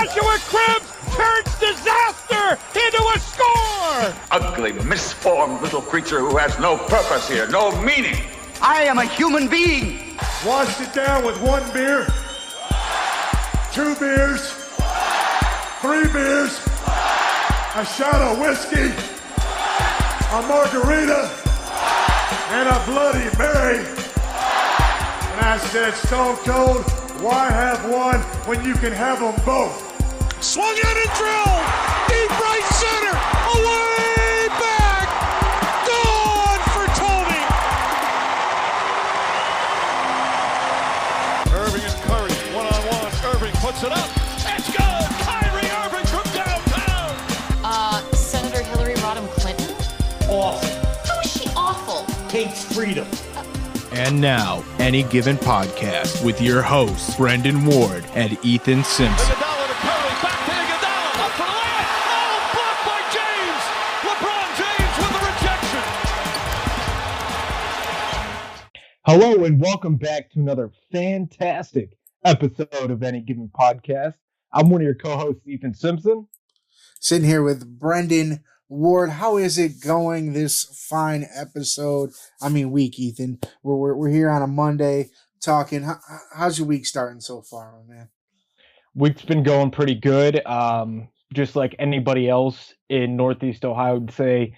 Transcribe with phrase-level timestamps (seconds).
[0.00, 4.14] Joshua Cribbs turns disaster into a score!
[4.30, 8.16] Ugly, misformed little creature who has no purpose here, no meaning.
[8.62, 10.16] I am a human being.
[10.46, 12.06] Washed it down with one beer,
[13.74, 14.52] two beers,
[15.82, 16.58] three beers,
[17.76, 18.88] a shot of whiskey,
[20.32, 21.30] a margarita,
[22.52, 23.84] and a Bloody Mary.
[23.84, 26.86] And I said, Stone Cold,
[27.20, 29.89] why have one when you can have them both?
[30.40, 31.64] Swung in and drilled!
[32.08, 33.14] Deep right center!
[33.54, 35.06] Away back!
[35.86, 37.44] Gone for Tony!
[41.54, 43.34] Irving and Curry, one on one.
[43.34, 44.08] Irving puts it up.
[44.56, 45.10] It's good!
[45.26, 47.14] Kyrie Irving from downtown!
[47.62, 49.74] Uh, Senator Hillary Rodham Clinton?
[50.30, 50.68] Awful.
[51.04, 52.04] How is she awful?
[52.30, 53.06] Hates freedom.
[53.92, 59.36] And now, Any Given Podcast with your hosts, Brendan Ward and Ethan Simpson.
[69.12, 74.14] Hello, and welcome back to another fantastic episode of Any Given Podcast.
[74.52, 76.28] I'm one of your co hosts, Ethan Simpson.
[77.00, 79.10] sitting here with Brendan Ward.
[79.10, 82.10] How is it going this fine episode?
[82.40, 83.40] I mean, week, Ethan.
[83.64, 85.08] We're, we're, we're here on a Monday
[85.42, 85.82] talking.
[85.82, 85.96] How,
[86.32, 88.10] how's your week starting so far, my man?
[88.94, 90.46] Week's been going pretty good.
[90.46, 94.56] Um, just like anybody else in Northeast Ohio would say,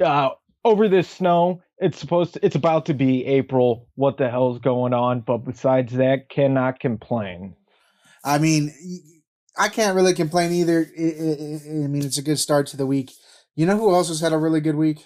[0.00, 0.30] uh,
[0.64, 3.88] over this snow, it's supposed to, it's about to be April.
[3.94, 5.20] What the hell's going on?
[5.20, 7.56] But besides that, cannot complain.
[8.24, 8.72] I mean,
[9.56, 10.86] I can't really complain either.
[10.98, 13.12] I, I, I mean, it's a good start to the week.
[13.54, 15.04] You know who else has had a really good week?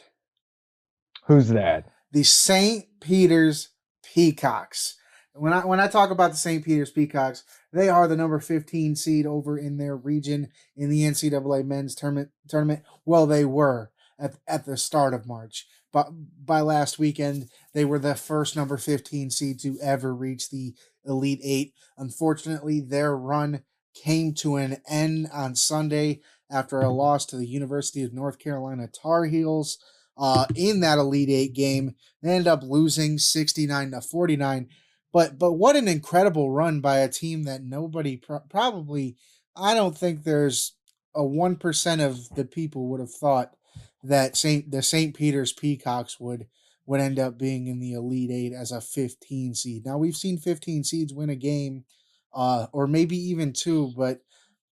[1.27, 1.91] Who's that?
[2.13, 2.87] The St.
[3.01, 3.71] Peter's
[4.03, 4.97] Peacocks.
[5.35, 6.65] When I when I talk about the St.
[6.65, 11.65] Peter's Peacocks, they are the number 15 seed over in their region in the NCAA
[11.65, 12.83] men's tournament tournament.
[13.05, 15.67] Well, they were at, at the start of March.
[15.93, 16.09] But
[16.45, 20.75] by last weekend, they were the first number 15 seed to ever reach the
[21.07, 21.73] Elite Eight.
[21.97, 23.63] Unfortunately, their run
[23.95, 26.21] came to an end on Sunday
[26.51, 29.79] after a loss to the University of North Carolina Tar Heels
[30.17, 31.95] uh, in that Elite Eight game.
[32.23, 34.69] They ended up losing 69 to 49.
[35.13, 39.17] But but what an incredible run by a team that nobody pro- probably
[39.57, 40.75] I don't think there's
[41.15, 43.55] a one percent of the people would have thought
[44.03, 45.15] that Saint the St.
[45.15, 46.47] Peter's Peacocks would
[46.87, 49.85] would end up being in the Elite Eight as a 15 seed.
[49.85, 51.85] Now we've seen 15 seeds win a game,
[52.33, 54.23] uh, or maybe even two, but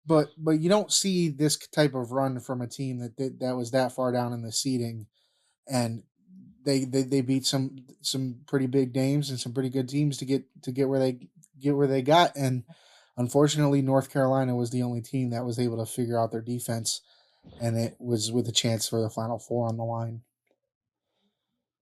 [0.06, 3.56] but but you don't see this type of run from a team that that, that
[3.56, 5.06] was that far down in the seeding,
[5.68, 6.04] and
[6.64, 10.24] they, they they beat some some pretty big names and some pretty good teams to
[10.24, 11.28] get to get where they
[11.60, 12.64] get where they got, and
[13.16, 17.02] unfortunately North Carolina was the only team that was able to figure out their defense,
[17.60, 20.22] and it was with a chance for the Final Four on the line.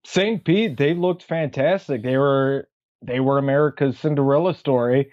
[0.05, 0.45] St.
[0.45, 2.03] Pete, they looked fantastic.
[2.03, 2.69] They were
[3.03, 5.11] they were America's Cinderella story.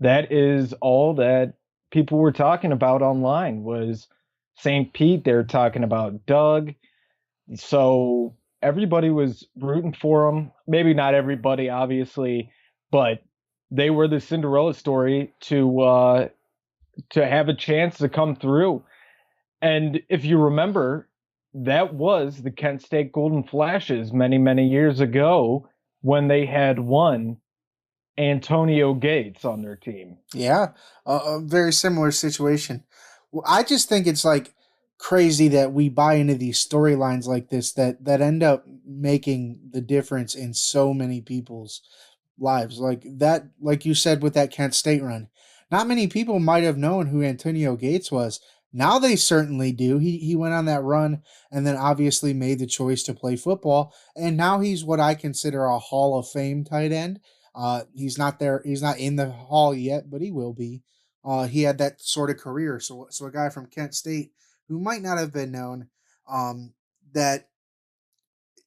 [0.00, 1.54] That is all that
[1.90, 4.08] people were talking about online was
[4.56, 4.92] St.
[4.92, 5.24] Pete.
[5.24, 6.74] They're talking about Doug.
[7.54, 10.52] So everybody was rooting for them.
[10.66, 12.50] Maybe not everybody, obviously,
[12.90, 13.22] but
[13.70, 16.28] they were the Cinderella story to uh,
[17.10, 18.84] to have a chance to come through.
[19.64, 21.08] And if you remember,
[21.54, 25.66] that was the Kent State Golden Flashes many, many years ago
[26.02, 27.38] when they had won
[28.18, 30.18] Antonio Gates on their team.
[30.34, 30.72] Yeah,
[31.06, 32.84] a, a very similar situation.
[33.46, 34.54] I just think it's like
[34.98, 39.80] crazy that we buy into these storylines like this that that end up making the
[39.80, 41.80] difference in so many people's
[42.38, 42.78] lives.
[42.78, 45.28] Like that, like you said with that Kent State run,
[45.70, 48.40] not many people might have known who Antonio Gates was.
[48.76, 49.98] Now they certainly do.
[49.98, 53.94] He he went on that run and then obviously made the choice to play football,
[54.16, 57.20] and now he's what I consider a Hall of Fame tight end.
[57.54, 58.62] Uh, he's not there.
[58.64, 60.82] He's not in the hall yet, but he will be.
[61.24, 62.80] Uh, he had that sort of career.
[62.80, 64.32] So so a guy from Kent State
[64.68, 65.88] who might not have been known,
[66.28, 66.72] um,
[67.12, 67.48] that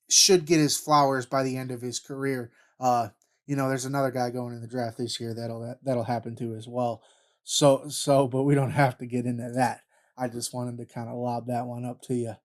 [0.09, 2.51] should get his flowers by the end of his career.
[2.79, 3.09] Uh,
[3.45, 6.55] you know, there's another guy going in the draft this year that'll that'll happen to
[6.55, 7.03] as well.
[7.43, 9.81] So so, but we don't have to get into that.
[10.17, 12.35] I just wanted to kind of lob that one up to you.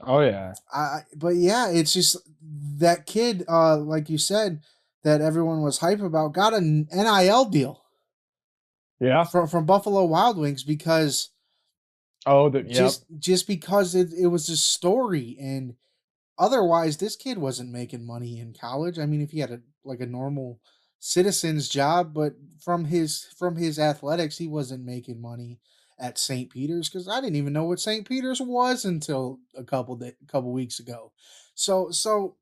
[0.00, 0.54] Oh yeah.
[0.72, 2.16] I but yeah, it's just
[2.78, 4.60] that kid, uh, like you said,
[5.02, 7.82] that everyone was hype about, got an NIL deal.
[9.00, 9.24] Yeah.
[9.24, 11.30] From from Buffalo Wild Wings because
[12.26, 12.68] Oh, the, yep.
[12.68, 15.74] just just because it, it was a story and
[16.38, 18.98] otherwise this kid wasn't making money in college.
[18.98, 20.60] I mean, if he had a like a normal
[21.00, 25.60] citizen's job, but from his from his athletics, he wasn't making money.
[25.98, 26.50] At St.
[26.50, 28.06] Peter's because I didn't even know what St.
[28.08, 31.12] Peter's was until a couple day, couple weeks ago.
[31.54, 32.36] So so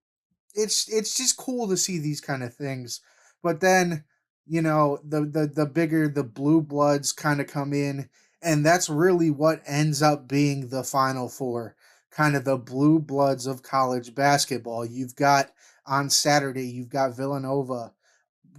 [0.55, 3.01] it's it's just cool to see these kind of things.
[3.43, 4.05] But then,
[4.47, 8.09] you know, the the the bigger the blue bloods kind of come in,
[8.43, 11.77] and that's really what ends up being the final four.
[12.11, 14.85] Kind of the blue bloods of college basketball.
[14.85, 15.51] You've got
[15.87, 17.93] on Saturday, you've got Villanova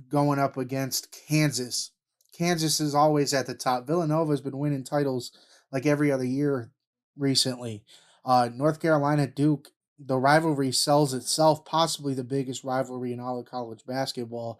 [0.09, 1.91] going up against Kansas.
[2.33, 3.85] Kansas is always at the top.
[3.87, 5.31] Villanova's been winning titles
[5.71, 6.71] like every other year
[7.17, 7.83] recently.
[8.25, 9.69] Uh, North Carolina Duke,
[9.99, 14.59] the rivalry sells itself, possibly the biggest rivalry in all of college basketball.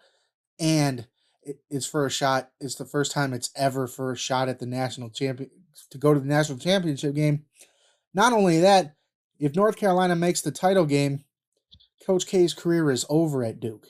[0.60, 1.08] And
[1.42, 2.52] it, it's for a shot.
[2.60, 5.50] It's the first time it's ever for a shot at the national champion
[5.90, 7.46] to go to the national championship game.
[8.14, 8.96] Not only that,
[9.40, 11.24] if North Carolina makes the title game,
[12.06, 13.88] Coach K's career is over at Duke.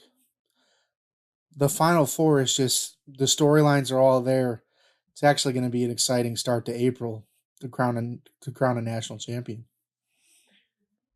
[1.55, 4.63] The Final Four is just the storylines are all there.
[5.11, 7.25] It's actually going to be an exciting start to April
[7.61, 9.65] to crown a, to crown a national champion.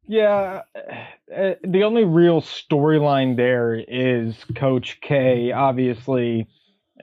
[0.07, 5.51] Yeah, uh, the only real storyline there is Coach K.
[5.51, 6.47] Obviously,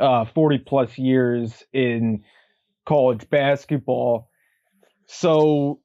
[0.01, 2.25] uh, forty plus years in
[2.87, 4.31] college basketball.
[5.07, 5.81] So,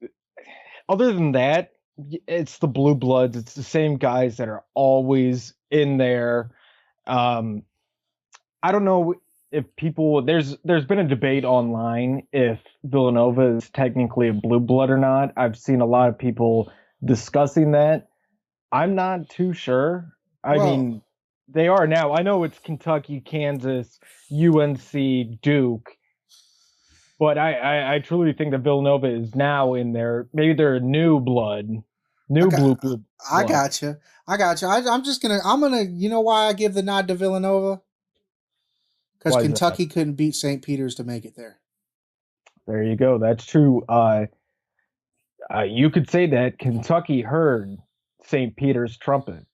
[0.88, 1.72] other than that,
[2.28, 3.36] it's the blue bloods.
[3.36, 6.52] It's the same guys that are always in there.
[7.10, 7.64] Um,
[8.62, 9.16] I don't know
[9.52, 14.90] if people there's there's been a debate online if Villanova is technically a blue blood
[14.90, 15.34] or not.
[15.38, 16.72] I've seen a lot of people
[17.04, 18.10] discussing that.
[18.72, 20.14] I'm not too sure.
[20.44, 21.02] I Well- mean,
[21.48, 22.14] they are now.
[22.14, 24.00] I know it's Kentucky, Kansas,
[24.32, 25.90] UNC, Duke,
[27.18, 30.28] but I, I, I truly think that Villanova is now in there.
[30.32, 31.66] Maybe they're a new blood,
[32.30, 33.04] new Okay, blue blue.
[33.32, 33.98] I got you.
[34.28, 34.68] I got you.
[34.68, 35.40] I, I'm just gonna.
[35.44, 35.84] I'm gonna.
[35.84, 37.82] You know why I give the nod to Villanova?
[39.18, 39.48] Because Why is that?
[39.50, 40.64] Kentucky couldn't beat St.
[40.64, 41.60] Peter's to make it there.
[42.68, 43.18] There you go.
[43.18, 43.84] That's true.
[43.90, 44.28] Uh,
[45.54, 47.78] uh, you could say that Kentucky heard
[48.24, 48.56] St.
[48.56, 49.46] Peter's trumpet.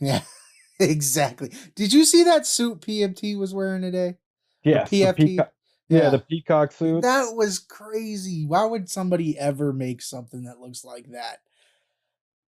[0.00, 0.20] Yeah,
[0.80, 1.50] exactly.
[1.74, 4.16] Did you see that suit PFT was wearing today?
[4.62, 5.16] Yeah, the PFT?
[5.16, 5.52] peacock,
[5.88, 7.02] yeah, the peacock suit.
[7.02, 8.44] That was crazy.
[8.46, 11.38] Why would somebody ever make something that looks like that?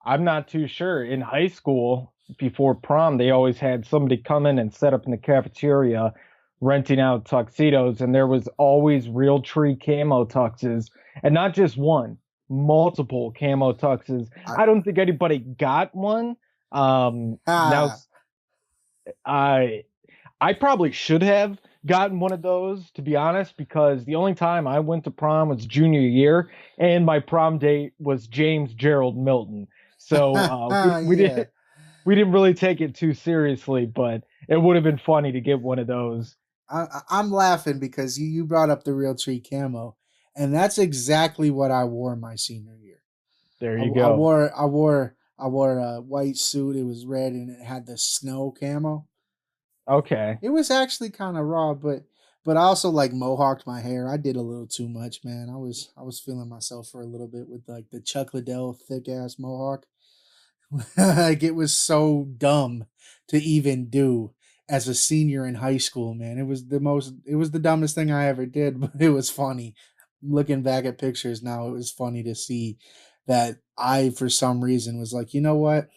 [0.06, 1.05] I'm not too sure.
[1.05, 5.11] In high school, before prom, they always had somebody come in and set up in
[5.11, 6.14] the cafeteria,
[6.61, 10.91] renting out tuxedos, and there was always Realtree camo tuxes,
[11.23, 12.19] and not just one,
[12.49, 14.29] multiple camo tuxes.
[14.47, 16.37] I- I don't think anybody got one.
[16.73, 17.97] Um, now, Ah.
[19.25, 19.85] I
[20.41, 24.67] I probably should have gotten one of those to be honest, because the only time
[24.67, 29.67] I went to prom was junior year, and my prom date was James Gerald Milton.
[30.06, 31.29] So uh, we, we Yeah.
[31.29, 31.49] didn't
[32.05, 35.61] we didn't really take it too seriously, but it would have been funny to get
[35.61, 36.37] one of those.
[36.70, 39.97] I, I- I'm laughing because you, you brought up the Realtree camo,
[40.37, 43.00] and that's exactly what I wore my senior year.
[43.61, 44.17] There I, you I go.
[44.17, 46.76] wore I wore I wore a white suit.
[46.76, 49.06] It was red and it had the snow camo.
[49.88, 50.38] okay.
[50.43, 52.05] It was actually kind of raw, but
[52.44, 54.09] but I also like mohawked my hair.
[54.09, 55.49] I did a little too much, man.
[55.50, 58.73] I was I was feeling myself for a little bit with like the Chuck Liddell
[58.88, 59.87] thick ass mohawk.
[60.96, 62.86] like it was so dumb
[63.28, 64.32] to even do
[64.68, 66.38] as a senior in high school, man.
[66.38, 69.30] It was the most it was the dumbest thing I ever did, but it was
[69.30, 69.75] funny.
[70.23, 72.78] Looking back at pictures now, it was funny to see
[73.26, 75.88] that I for some reason was like, you know what?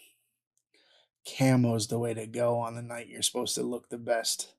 [1.25, 4.53] Camo's the way to go on the night you're supposed to look the best.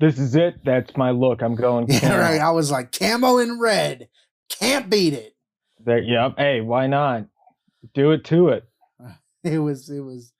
[0.00, 0.56] This is it.
[0.64, 1.42] That's my look.
[1.42, 1.86] I'm going.
[1.90, 2.40] Yeah, right.
[2.40, 4.08] I was like, camo in red.
[4.48, 5.36] Can't beat it.
[5.84, 6.34] There, yep.
[6.36, 7.26] Hey, why not?
[7.94, 8.64] Do it to it.
[9.44, 10.32] It was it was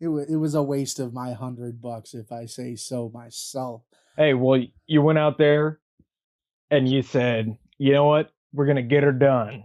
[0.00, 3.82] it was it was a waste of my hundred bucks if I say so myself.
[4.16, 5.80] Hey, well, you went out there
[6.70, 8.30] and you said, you know what?
[8.52, 9.64] We're gonna get her done.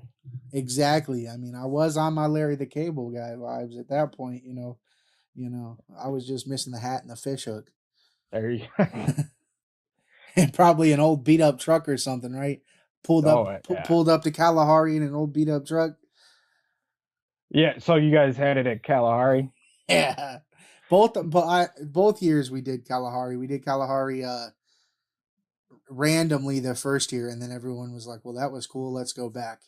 [0.51, 1.27] Exactly.
[1.27, 4.53] I mean, I was on my Larry the Cable Guy vibes at that point, you
[4.53, 4.77] know.
[5.35, 7.69] You know, I was just missing the hat and the fish hook.
[8.31, 8.85] There you go.
[10.35, 12.61] and probably an old beat up truck or something, right?
[13.03, 15.91] Pulled up Oh, pu- pulled up to Kalahari in an old beat up truck.
[17.51, 19.49] Yeah, so you guys had it at Kalahari.
[19.87, 20.39] Yeah.
[20.89, 23.37] Both but I both years we did Kalahari.
[23.37, 24.47] We did Kalahari uh
[25.89, 28.93] randomly the first year and then everyone was like, "Well, that was cool.
[28.93, 29.61] Let's go back."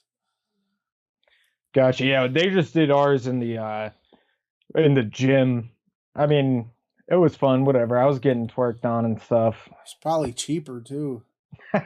[1.74, 2.06] Gotcha.
[2.06, 3.90] Yeah, they just did ours in the uh
[4.76, 5.72] in the gym.
[6.16, 6.70] I mean,
[7.08, 7.98] it was fun, whatever.
[7.98, 9.70] I was getting twerked on and stuff.
[9.84, 11.24] It's probably cheaper too.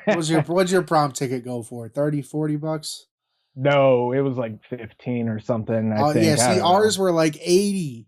[0.06, 1.90] What was your what's your prom ticket go for?
[1.90, 3.06] 30, 40 bucks?
[3.56, 5.92] No, it was like 15 or something.
[5.94, 6.26] I Oh think.
[6.26, 6.66] yeah, see don't know.
[6.66, 8.08] ours were like 80.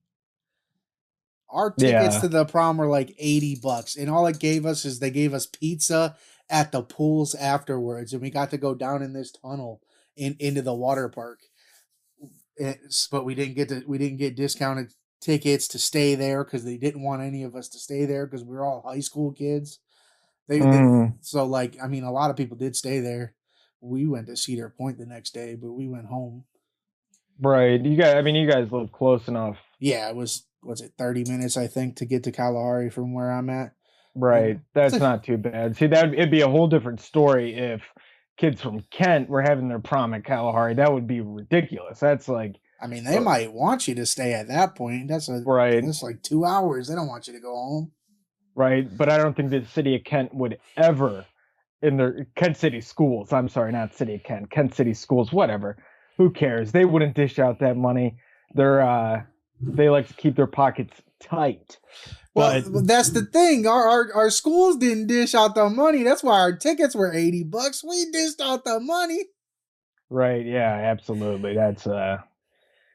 [1.50, 2.22] Our tickets Yeah.
[2.22, 3.96] to the prom were like 80 bucks.
[3.96, 6.18] And all it gave us is they gave us pizza
[6.50, 9.82] at the pools afterwards, and we got to go down in this tunnel
[10.16, 11.40] in into the water park.
[12.58, 16.64] It's, but we didn't get to we didn't get discounted tickets to stay there because
[16.66, 19.32] they didn't want any of us to stay there because we were all high school
[19.32, 19.80] kids.
[20.48, 21.12] They, Mm.
[21.12, 23.34] they so like I mean a lot of people did stay there.
[23.82, 26.46] We went to Cedar Point the next day, but we went home.
[27.40, 27.84] Right.
[27.84, 28.16] You guys.
[28.16, 29.58] I mean, you guys live close enough.
[29.80, 33.32] Yeah, it was was it thirty minutes I think to get to Kalahari from where
[33.32, 33.74] I'm at.
[34.16, 34.60] Right.
[34.74, 35.76] That's So- not too bad.
[35.78, 37.84] See, that it'd be a whole different story if
[38.38, 40.74] kids from Kent were having their prom at Kalahari.
[40.76, 42.00] That would be ridiculous.
[42.00, 45.08] That's like I mean, they Uh, might want you to stay at that point.
[45.08, 46.88] That's a right, that's like two hours.
[46.88, 47.92] They don't want you to go home.
[48.56, 48.88] right.
[48.98, 51.26] But I don't think the city of Kent would ever,
[51.82, 53.32] in their Kent City schools.
[53.34, 54.50] I'm sorry, not city of Kent.
[54.52, 55.32] Kent City schools.
[55.32, 55.78] Whatever.
[56.18, 56.72] Who cares?
[56.72, 58.18] They wouldn't dish out that money.
[58.54, 59.22] They're uh,
[59.62, 61.78] they like to keep their pockets tight.
[62.34, 63.68] Well, But- that's the thing.
[63.68, 66.04] Our, our our schools didn't dish out the money.
[66.04, 67.84] That's why our tickets were eighty bucks.
[67.84, 69.26] We dished out the money.
[70.10, 70.46] Right.
[70.46, 70.72] Yeah.
[70.74, 71.54] Absolutely.
[71.56, 72.18] That's uh,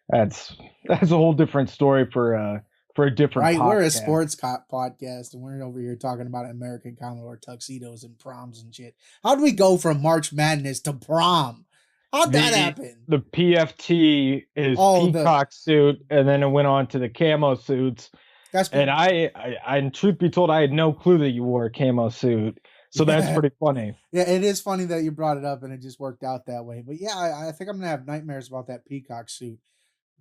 [0.08, 0.56] that's
[0.88, 2.58] that's a whole different story for uh
[2.94, 3.44] for a different.
[3.44, 8.18] Right, we're a sports podcast, and we're over here talking about American Commodore tuxedos and
[8.18, 8.94] proms and shit.
[9.22, 11.64] How do we go from March Madness to prom?
[12.12, 13.04] How'd that happen?
[13.08, 17.54] The PFT is Oh, the- peacock suit, and then it went on to the camo
[17.54, 18.10] suits.
[18.52, 21.42] That's And I, I, I, and truth be told, I had no clue that you
[21.42, 22.58] wore a camo suit.
[22.94, 23.38] So that's Yeah.
[23.38, 23.94] pretty funny.
[24.12, 26.66] yeah, it is funny that you brought it up, and it just worked out that
[26.66, 26.82] way.
[26.86, 29.58] But yeah, I, I think I'm gonna have nightmares about that peacock suit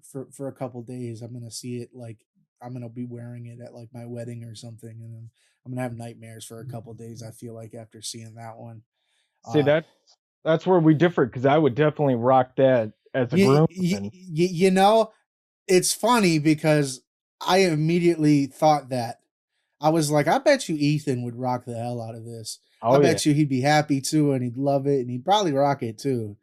[0.10, 1.22] for for a couple days.
[1.22, 2.20] I'm gonna see it like
[2.62, 5.30] I'm gonna be wearing it at like my wedding or something, and then
[5.65, 7.24] I'm gonna have nightmares for a couple days.
[7.24, 8.84] I feel like after seeing that one.
[9.51, 9.86] See Uh, that
[10.44, 13.68] that's where we differ because I would definitely rock that as a you, groom.
[13.70, 14.10] you,
[14.48, 15.12] you know,
[15.68, 17.01] it's funny because
[17.39, 19.20] I immediately thought that.
[19.80, 22.60] I was like, I bet you Ethan would rock the hell out of this.
[22.84, 23.01] oh I yeah.
[23.01, 25.98] bet you he'd be happy too, and he'd love it, and he'd probably rock it
[25.98, 26.38] too.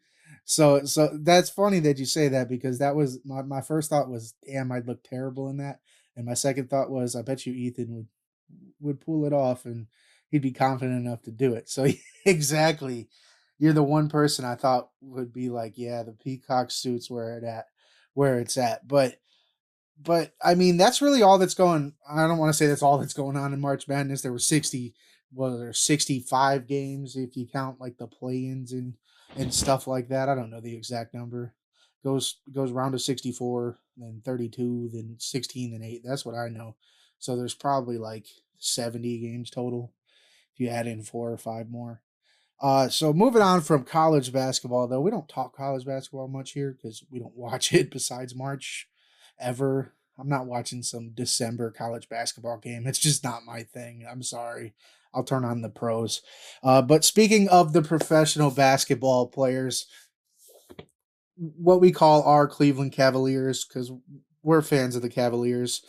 [0.44, 4.08] So, so that's funny that you say that because that was my, my first thought
[4.08, 5.80] was, damn, I'd look terrible in that,
[6.18, 8.06] and my second thought was, I bet you Ethan would
[8.80, 9.86] would pull it off, and
[10.30, 11.70] he'd be confident enough to do it.
[11.70, 11.86] So,
[12.26, 13.08] exactly,
[13.58, 17.44] you're the one person I thought would be like, yeah, the peacock suits where it
[17.44, 17.66] at,
[18.14, 19.18] where it's at, but.
[20.00, 21.92] But I mean, that's really all that's going.
[22.08, 24.22] I don't want to say that's all that's going on in March Madness.
[24.22, 24.94] There were sixty
[25.32, 28.94] well, there's 65 games if you count like the play-ins and
[29.36, 30.28] and stuff like that.
[30.28, 31.54] I don't know the exact number.
[32.02, 36.02] Goes goes round to 64, then 32, then 16 and 8.
[36.04, 36.76] That's what I know.
[37.18, 38.26] So there's probably like
[38.58, 39.92] 70 games total
[40.54, 42.02] if you add in four or five more.
[42.60, 46.76] Uh so moving on from college basketball though, we don't talk college basketball much here
[46.80, 48.88] cuz we don't watch it besides March
[49.38, 49.94] ever.
[50.18, 52.86] I'm not watching some December college basketball game.
[52.86, 54.04] It's just not my thing.
[54.10, 54.74] I'm sorry.
[55.14, 56.22] I'll turn on the pros.
[56.62, 59.86] Uh, but speaking of the professional basketball players,
[61.38, 63.92] what we call our Cleveland Cavaliers, because
[64.42, 65.82] we're fans of the Cavaliers,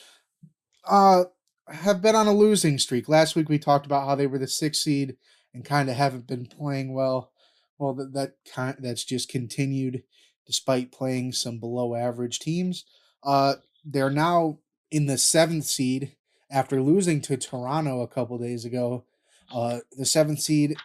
[0.87, 1.25] uh,
[1.67, 3.09] have been on a losing streak.
[3.09, 5.17] Last week we talked about how they were the sixth seed
[5.53, 7.31] and kind of haven't been playing well.
[7.77, 10.03] Well, that that kind that's just continued
[10.45, 12.85] despite playing some below average teams.
[13.23, 14.59] Uh, they're now
[14.91, 16.15] in the seventh seed
[16.51, 19.05] after losing to Toronto a couple days ago.
[19.53, 20.75] Uh, the seventh seed.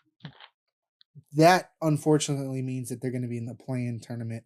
[1.37, 4.45] That unfortunately means that they're going to be in the play-in tournament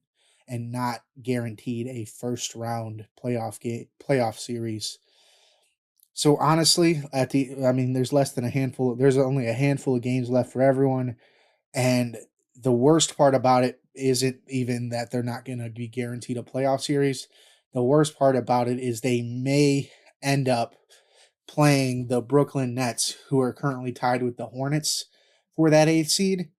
[0.49, 4.99] and not guaranteed a first round playoff game playoff series.
[6.15, 8.95] So honestly, at the I mean, there's less than a handful.
[8.95, 11.17] There's only a handful of games left for everyone,
[11.75, 12.17] and
[12.57, 16.43] the worst part about it isn't even that they're not going to be guaranteed a
[16.43, 17.29] playoff series.
[17.73, 19.91] The worst part about it is they may
[20.23, 20.75] end up
[21.47, 25.07] playing the Brooklyn Nets, who are currently tied with the Hornets
[25.57, 26.51] for that eighth seed,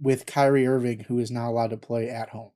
[0.00, 2.50] with Kyrie Irving, who is not allowed to play at home.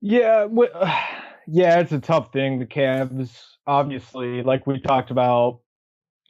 [0.00, 0.74] Yeah, wh-
[1.46, 2.58] yeah, it's a tough thing.
[2.58, 3.30] The Cavs,
[3.66, 5.60] obviously, like we talked about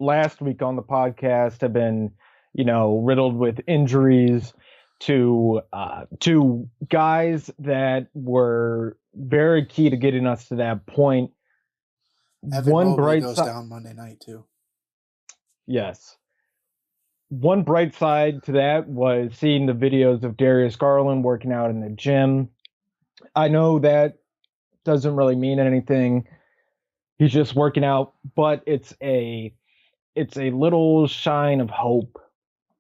[0.01, 2.13] last week on the podcast, have been,
[2.53, 4.53] you know, riddled with injuries
[5.01, 11.33] to uh, to guys that were very key to getting us to that point.
[12.53, 14.45] Evan One Mobley bright goes side, down Monday night too.
[15.67, 16.17] yes.
[17.41, 21.81] One bright side to that was seeing the videos of Darius Garland working out in
[21.81, 22.51] the gym.
[23.35, 24.19] I know that
[24.85, 26.29] doesn't really mean anything.
[27.19, 29.55] He's just working out, but it's a
[30.15, 32.21] it's a little shine of hope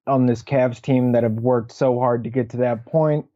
[0.06, 3.26] on this Cavs team that have worked so hard to get to that point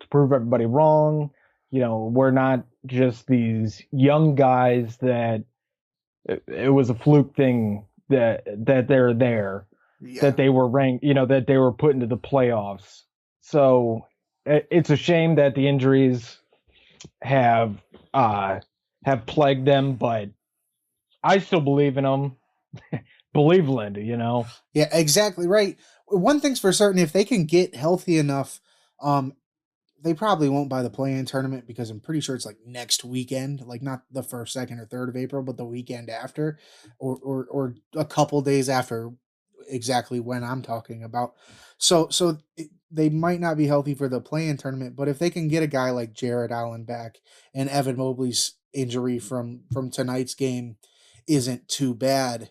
[0.00, 1.30] to prove everybody wrong.
[1.70, 5.44] You know, we're not just these young guys that
[6.24, 9.66] it, it was a fluke thing that that they're there,
[10.02, 10.22] Yeah.
[10.22, 13.02] that they were ranked, you know, that they were put into the playoffs.
[13.40, 14.06] So
[14.44, 16.38] it's a shame that the injuries
[17.22, 17.80] have
[18.14, 18.60] uh
[19.04, 20.30] have plagued them, but
[21.22, 22.36] I still believe in them.
[23.34, 24.46] Believeland, you know.
[24.74, 25.76] Yeah, exactly right.
[26.06, 28.60] One thing's for certain: if they can get healthy enough,
[29.00, 29.34] um,
[30.02, 33.62] they probably won't buy the play-in tournament because I'm pretty sure it's like next weekend,
[33.66, 36.58] like not the first, second, or third of April, but the weekend after,
[36.98, 39.10] or or or a couple days after,
[39.68, 41.34] exactly when I'm talking about.
[41.78, 42.38] So so
[42.90, 45.68] they might not be healthy for the play-in tournament, but if they can get a
[45.68, 47.18] guy like Jarrett Allen back
[47.54, 50.76] and Evan Mobley's injury from from tonight's game
[51.26, 52.50] isn't too bad,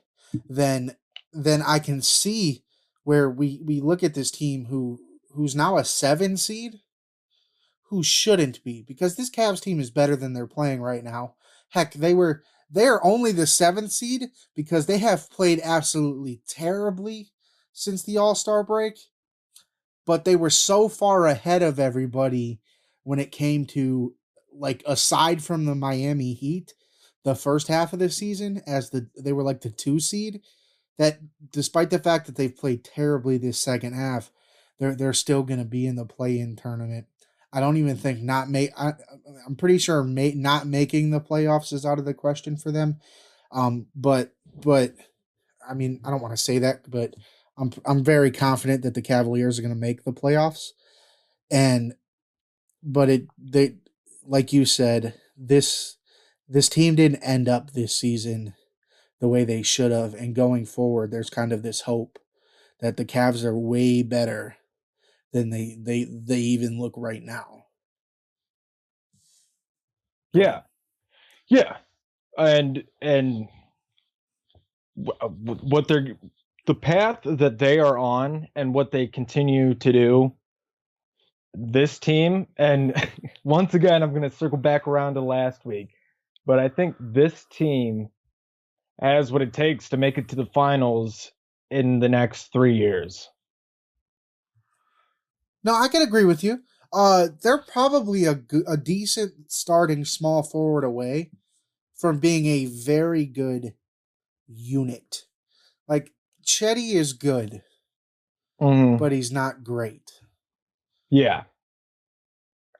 [0.49, 0.95] then
[1.33, 2.63] then I can see
[3.03, 4.99] where we we look at this team who
[5.33, 6.79] who's now a seven seed
[7.89, 11.35] who shouldn't be because this Cavs team is better than they're playing right now.
[11.69, 17.31] Heck, they were they're only the seventh seed because they have played absolutely terribly
[17.73, 18.97] since the All Star break,
[20.05, 22.59] but they were so far ahead of everybody
[23.03, 24.15] when it came to
[24.53, 26.73] like aside from the Miami Heat,
[27.23, 30.41] the first half of the season as the they were like the two seed
[30.97, 31.19] that
[31.51, 34.31] despite the fact that they've played terribly this second half,
[34.79, 37.07] they're they're still going to be in the play-in tournament.
[37.53, 38.71] I don't even think not make.
[38.77, 38.93] I,
[39.45, 42.99] I'm pretty sure ma- not making the playoffs is out of the question for them.
[43.51, 44.93] Um, but but
[45.67, 47.13] I mean I don't want to say that, but
[47.57, 50.69] I'm I'm very confident that the Cavaliers are going to make the playoffs,
[51.49, 51.93] and
[52.81, 53.75] but it they
[54.25, 55.97] like you said this
[56.47, 58.53] this team didn't end up this season
[59.19, 60.13] the way they should have.
[60.13, 62.19] And going forward, there's kind of this hope
[62.79, 64.57] that the Cavs are way better
[65.33, 67.65] than they they they even look right now.
[70.33, 70.61] Yeah,
[71.49, 71.77] yeah,
[72.37, 73.47] and and
[75.21, 76.17] uh, wh- what they're
[76.67, 80.33] the path that they are on and what they continue to do.
[81.55, 82.95] This team, and
[83.45, 85.91] once again, I'm going to circle back around to last week,
[86.45, 88.09] but I think this team
[89.01, 91.31] has what it takes to make it to the finals
[91.71, 93.30] in the next three years.
[95.63, 96.61] No, I can agree with you.
[96.93, 101.31] Uh, they're probably a a decent starting small forward away
[101.95, 103.73] from being a very good
[104.47, 105.25] unit.
[105.87, 106.11] Like
[106.45, 107.63] Cedi is good,
[108.59, 108.97] Mhm.
[108.99, 110.11] but he's not great.
[111.09, 111.43] Yeah.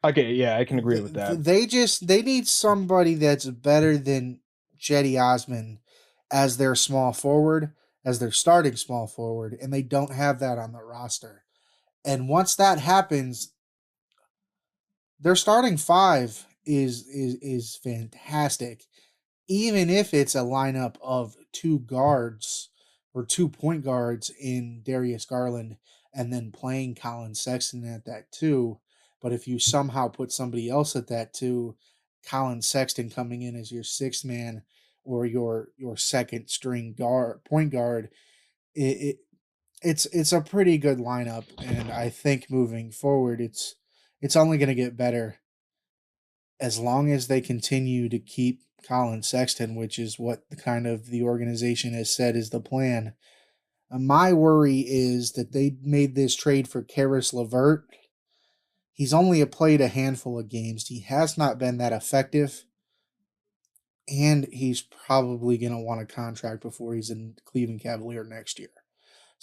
[0.04, 1.44] Okay, yeah, I can agree Th- with that.
[1.44, 4.41] They just they need somebody that's better than
[4.80, 5.80] Cedi Osman
[6.32, 10.72] as their small forward, as their starting small forward, and they don't have that on
[10.72, 11.44] the roster.
[12.04, 13.54] And once that happens,
[15.20, 18.86] their starting five is is is fantastic.
[19.48, 22.70] Even if it's a lineup of two guards
[23.14, 25.78] or two point guards in Darius Garland
[26.14, 28.80] and then playing Collin Sexton at that too.
[29.22, 31.76] But if you somehow put somebody else at that too,
[32.26, 34.64] Collin Sexton coming in as your sixth man
[35.04, 38.10] or your your second string guard point guard,
[38.76, 39.18] it, it
[39.82, 43.76] it's it's a pretty good lineup, and I think moving forward, it's
[44.22, 45.38] it's only going to get better
[46.60, 51.08] as long as they continue to keep Collin Sexton, which is what the kind of
[51.08, 53.15] the organization has said is the plan.
[53.91, 57.86] Uh, my worry is that they made this trade for Caris LeVert.
[58.94, 60.88] He's only played a handful of games.
[60.88, 62.65] He has not been that effective.
[64.08, 68.70] And he's probably going to want a contract before he's in Cleveland Cavalier next year.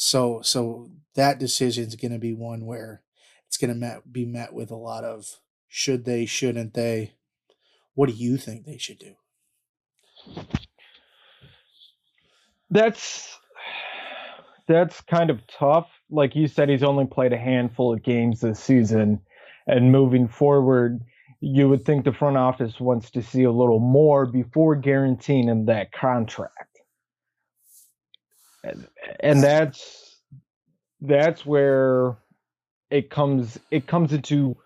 [0.00, 3.02] So so that decision is going to be one where
[3.48, 7.14] it's going to be met with a lot of should they, shouldn't they?
[7.94, 9.14] What do you think they should do?
[12.70, 13.36] That's
[14.68, 15.88] that's kind of tough.
[16.10, 19.20] Like you said, he's only played a handful of games this season,
[19.66, 21.00] and moving forward,
[21.40, 25.66] you would think the front office wants to see a little more before guaranteeing him
[25.66, 26.67] that contract.
[29.20, 30.16] And, that's
[31.00, 32.16] that's where
[32.90, 34.56] it comes it comes into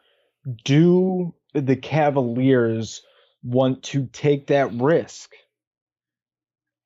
[0.64, 3.02] do the Cavaliers
[3.42, 5.32] want to take that risk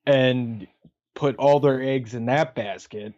[0.04, 0.66] and
[1.14, 3.14] put all their eggs in that basket?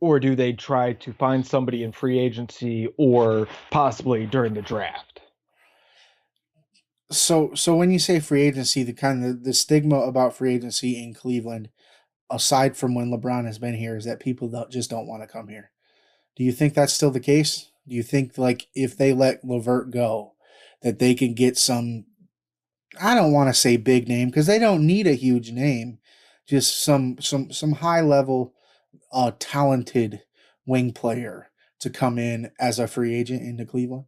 [0.00, 5.21] Or do they try to find somebody in free agency or possibly during the draft?
[7.12, 11.02] So so when you say free agency, the kind of the stigma about free agency
[11.02, 11.68] in Cleveland,
[12.30, 15.28] aside from when LeBron has been here, is that people don't, just don't want to
[15.28, 15.70] come here.
[16.36, 17.70] Do you think that's still the case?
[17.86, 20.34] Do you think like if they let LeVert go,
[20.82, 22.06] that they can get some?
[23.00, 25.98] I don't want to say big name because they don't need a huge name,
[26.48, 28.54] just some some some high level,
[29.12, 30.22] uh, talented
[30.66, 34.04] wing player to come in as a free agent into Cleveland?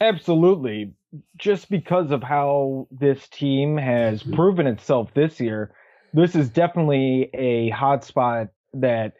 [0.00, 0.94] Absolutely.
[1.36, 4.34] Just because of how this team has mm-hmm.
[4.34, 5.72] proven itself this year,
[6.12, 9.14] this is definitely a hot spot that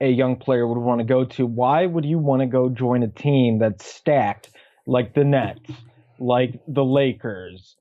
[0.00, 1.46] a young player would want to go to.
[1.46, 4.50] Why would you want to go join a team that's stacked
[4.86, 5.70] like the Nets,
[6.18, 7.76] like the Lakers?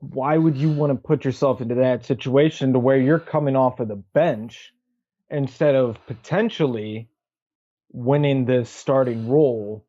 [0.00, 3.80] Why would you want to put yourself into that situation to where you're coming off
[3.80, 4.72] of the bench
[5.28, 7.08] instead of potentially
[7.92, 9.84] winning this starting role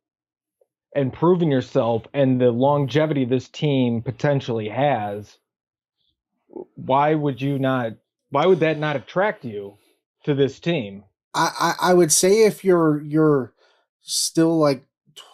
[0.96, 5.38] and proving yourself and the longevity this team potentially has?
[6.76, 7.94] Why would you not?
[8.32, 9.78] Why would that not attract you
[10.24, 11.04] to this team?
[11.34, 13.54] I, I, I would say if you're you're
[14.02, 14.86] still like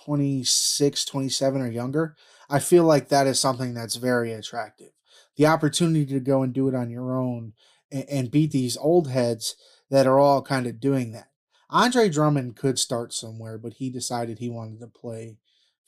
[0.05, 2.15] 26, 27 or younger,
[2.49, 4.91] I feel like that is something that's very attractive.
[5.37, 7.53] The opportunity to go and do it on your own
[7.91, 9.55] and, and beat these old heads
[9.89, 11.29] that are all kind of doing that.
[11.69, 15.37] Andre Drummond could start somewhere, but he decided he wanted to play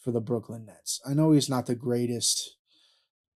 [0.07, 1.01] for the Brooklyn Nets.
[1.05, 2.55] I know he's not the greatest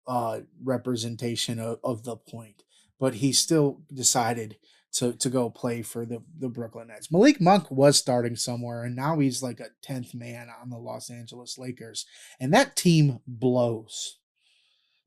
[0.06, 2.64] uh, representation of, of the point,
[3.00, 4.58] but he still decided
[4.92, 7.10] to to go play for the the Brooklyn Nets.
[7.10, 11.10] Malik Monk was starting somewhere, and now he's like a tenth man on the Los
[11.10, 12.06] Angeles Lakers,
[12.38, 14.18] and that team blows.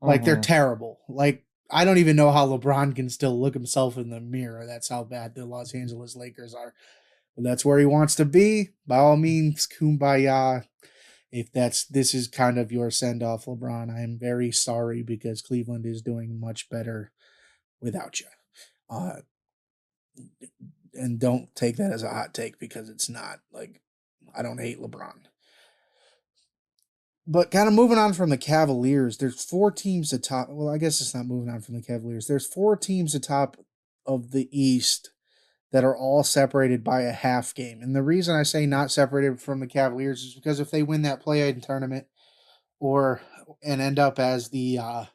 [0.01, 0.41] Like they're Mhm.
[0.41, 1.01] terrible.
[1.07, 4.65] Like I don't even know how LeBron can still look himself in the mirror.
[4.65, 6.73] That's how bad the Los Angeles Lakers are.
[7.35, 8.69] But that's where he wants to be.
[8.87, 10.65] By all means, kumbaya.
[11.31, 15.41] If that's this is kind of your send off, LeBron, I am very sorry because
[15.41, 17.11] Cleveland is doing much better
[17.79, 18.27] without you.
[18.89, 19.21] Uh,
[20.93, 23.39] and don't take that as a hot take because it's not.
[23.51, 23.81] Like,
[24.35, 25.21] I don't hate LeBron.
[27.25, 30.49] But kind of moving on from the Cavaliers, there's four teams atop.
[30.49, 32.27] Well, I guess it's not moving on from the Cavaliers.
[32.27, 33.57] There's four teams atop
[34.05, 35.11] of the East
[35.71, 37.81] that are all separated by a half game.
[37.81, 41.03] And the reason I say not separated from the Cavaliers is because if they win
[41.03, 42.07] that play-in tournament
[42.79, 43.21] or
[43.63, 45.05] and end up as the uh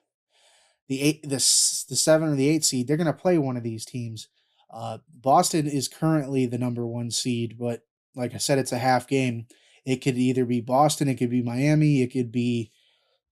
[0.88, 3.62] the eight the the seven or the eight seed, they're going to play one of
[3.62, 4.28] these teams.
[4.72, 7.82] Uh, Boston is currently the number one seed, but
[8.14, 9.46] like I said, it's a half game.
[9.84, 12.72] It could either be Boston, it could be Miami, it could be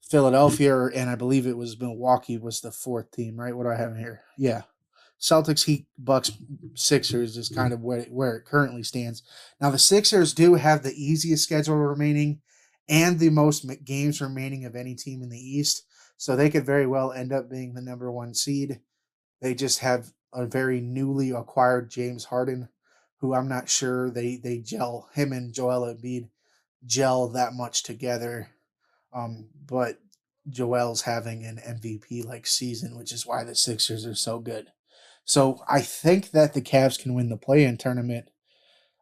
[0.09, 3.57] Philadelphia, and I believe it was Milwaukee was the fourth team, right?
[3.57, 4.23] What do I have here?
[4.39, 4.63] Yeah,
[5.21, 6.33] Celtics, Heat, Bucks,
[6.75, 9.23] Sixers is kind of where it, where it currently stands.
[9.61, 12.41] Now the Sixers do have the easiest schedule remaining
[12.89, 16.87] and the most games remaining of any team in the East, so they could very
[16.87, 18.81] well end up being the number one seed.
[19.41, 22.69] They just have a very newly acquired James Harden,
[23.19, 26.29] who I'm not sure they they gel him and Joel Embiid
[26.85, 28.51] gel that much together.
[29.13, 29.99] Um, but
[30.49, 34.69] Joel's having an MVP like season, which is why the Sixers are so good.
[35.25, 38.29] So I think that the Cavs can win the play-in tournament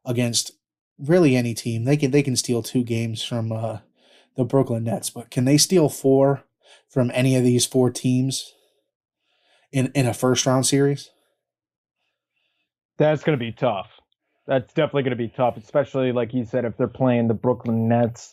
[0.04, 0.52] against
[0.98, 1.84] really any team.
[1.84, 3.78] They can they can steal two games from uh,
[4.36, 6.44] the Brooklyn Nets, but can they steal four
[6.88, 8.54] from any of these four teams
[9.72, 11.10] in in a first round series?
[12.98, 13.90] That's going to be tough.
[14.46, 17.88] That's definitely going to be tough, especially like you said, if they're playing the Brooklyn
[17.88, 18.32] Nets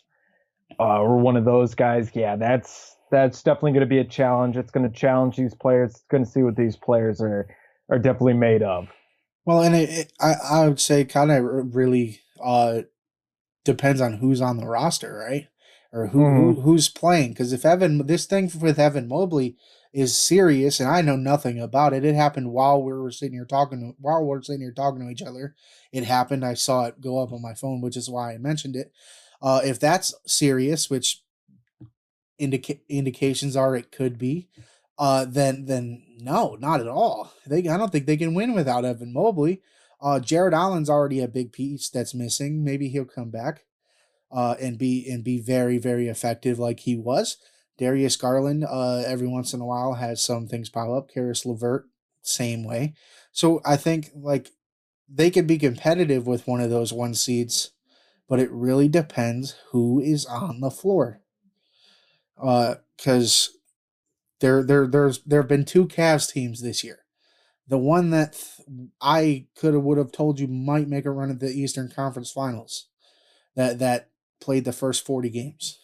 [0.79, 2.11] uh, or one of those guys.
[2.13, 4.57] Yeah, that's that's definitely going to be a challenge.
[4.57, 5.91] It's going to challenge these players.
[5.91, 7.47] It's going to see what these players are
[7.89, 8.87] are definitely made of.
[9.45, 12.81] Well, and it, it, I I would say kind of really uh
[13.65, 15.47] depends on who's on the roster, right?
[15.91, 17.29] Or who, who who's playing?
[17.29, 19.57] Because if Evan, this thing with Evan Mobley
[19.91, 22.05] is serious, and I know nothing about it.
[22.05, 23.79] It happened while we were sitting here talking.
[23.79, 25.55] To, while we are sitting here talking to each other,
[25.91, 26.45] it happened.
[26.45, 28.91] I saw it go up on my phone, which is why I mentioned it.
[29.41, 31.23] Uh, if that's serious, which
[32.37, 34.47] indica- indications are it could be,
[34.99, 37.31] uh, then then no, not at all.
[37.47, 39.61] They I don't think they can win without Evan Mobley.
[40.01, 42.63] Uh, Jarrett Allen's already a big piece that's missing.
[42.63, 43.63] Maybe he'll come back,
[44.31, 47.37] uh, and be and be very very effective like he was.
[47.77, 51.09] Darius Garland, uh, every once in a while has some things pop up.
[51.09, 51.85] Caris LeVert,
[52.21, 52.93] same way.
[53.31, 54.51] So I think like
[55.07, 57.71] they could be competitive with one of those one seeds,
[58.27, 61.21] but it really depends who is on the floor.
[62.37, 63.51] Uh, because
[64.39, 66.99] there there there's there have been two Cavs teams this year.
[67.67, 71.29] The one that th- I could have would have told you might make a run
[71.29, 72.87] at the Eastern Conference Finals,
[73.55, 74.09] that that
[74.41, 75.79] played the first forty games,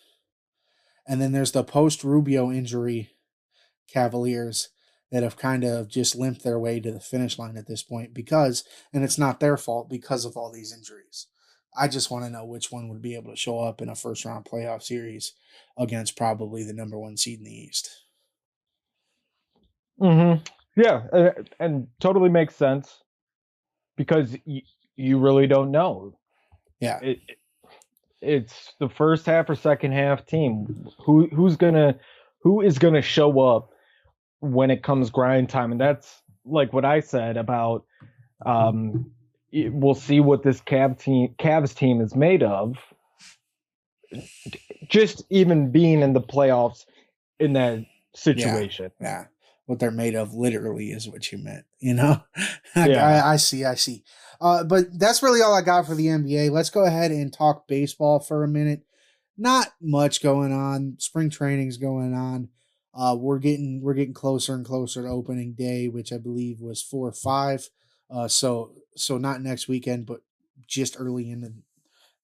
[1.08, 3.12] and then there's the post Rubio injury
[3.88, 4.70] Cavaliers
[5.12, 8.14] that have kind of just limped their way to the finish line at this point
[8.14, 11.28] because, and it's not their fault because of all these injuries.
[11.78, 13.96] I just want to know which one would be able to show up in a
[13.96, 15.34] first round playoff series
[15.78, 18.05] against probably the number one seed in the East.
[20.02, 20.44] Mm-hmm.
[20.82, 23.02] Yeah, and totally makes sense
[23.96, 24.64] because y-
[24.96, 26.18] you really don't know.
[26.80, 27.00] Yeah.
[27.02, 27.38] It, it-
[28.22, 30.88] it's the first half or second half team.
[31.06, 32.00] Who who's gonna
[32.40, 33.70] who is gonna show up
[34.40, 35.72] when it comes grind time?
[35.72, 37.86] And that's like what I said about
[38.46, 39.12] um
[39.52, 42.78] it- we'll see what this Cavs team Cavs team is made of.
[44.90, 46.86] Just even being in the playoffs
[47.40, 48.92] in that situation.
[49.02, 49.26] Yeah.
[49.66, 52.24] What they're made of literally is what you meant, you know?
[52.76, 53.06] I, Yeah.
[53.06, 54.04] I, I see, I see.
[54.40, 56.52] Uh, but that's really all I got for the NBA.
[56.52, 58.84] Let's go ahead and talk baseball for a minute.
[59.38, 60.96] Not much going on.
[61.00, 62.50] Spring training's going on.
[62.94, 66.82] Uh, we're getting we're getting closer and closer to opening day, which I believe was
[66.82, 67.70] four or five.
[68.10, 70.22] Uh, so so not next weekend, but
[70.68, 71.54] just early in the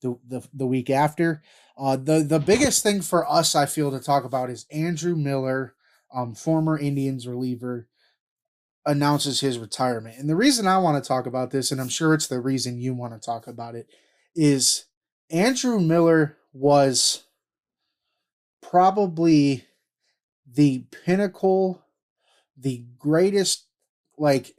[0.01, 1.41] the the, the week after.
[1.77, 5.73] Uh, the the biggest thing for us, I feel, to talk about is Andrew Miller,
[6.13, 7.87] um, former Indians reliever,
[8.85, 10.17] announces his retirement.
[10.17, 12.79] And the reason I want to talk about this, and I'm sure it's the reason
[12.79, 13.87] you want to talk about it,
[14.35, 14.85] is
[15.29, 17.23] Andrew Miller was
[18.61, 19.65] probably
[20.51, 21.83] the pinnacle,
[22.57, 23.67] the greatest
[24.17, 24.55] like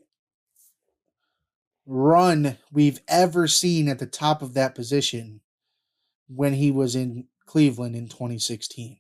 [1.86, 5.40] run we've ever seen at the top of that position
[6.28, 8.98] when he was in Cleveland in 2016.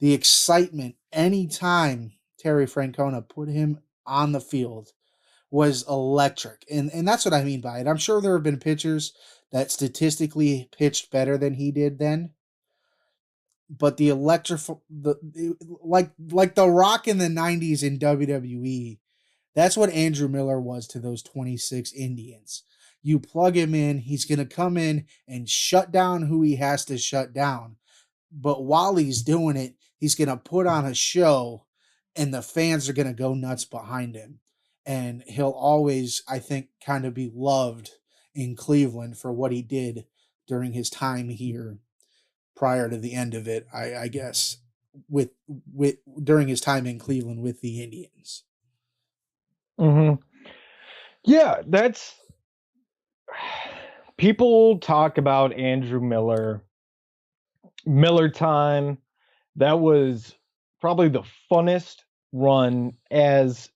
[0.00, 4.92] The excitement anytime Terry Francona put him on the field
[5.50, 6.64] was electric.
[6.70, 7.86] And and that's what I mean by it.
[7.86, 9.12] I'm sure there have been pitchers
[9.52, 12.30] that statistically pitched better than he did then.
[13.68, 15.16] But the electric the
[15.82, 18.98] like like the rock in the 90s in WWE,
[19.54, 22.64] that's what Andrew Miller was to those 26 Indians.
[23.02, 26.84] You plug him in, he's going to come in and shut down who he has
[26.86, 27.76] to shut down.
[28.30, 31.66] But while he's doing it, he's going to put on a show
[32.16, 34.40] and the fans are going to go nuts behind him.
[34.84, 37.90] And he'll always, I think, kind of be loved
[38.34, 40.06] in Cleveland for what he did
[40.48, 41.78] during his time here
[42.56, 44.56] prior to the end of it, I, I guess,
[45.08, 45.30] with
[45.72, 48.44] with during his time in Cleveland with the Indians.
[49.78, 50.14] hmm
[51.24, 52.14] Yeah, that's
[54.16, 56.64] people talk about Andrew Miller,
[57.86, 58.98] Miller time.
[59.56, 60.34] That was
[60.80, 61.98] probably the funnest
[62.32, 63.68] run as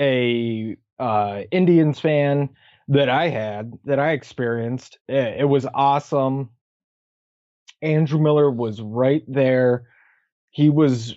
[0.00, 2.50] a uh, Indians fan
[2.88, 4.98] that I had, that I experienced.
[5.08, 6.50] Eh, It was awesome.
[7.82, 9.86] Andrew Miller was right there.
[10.50, 11.14] He was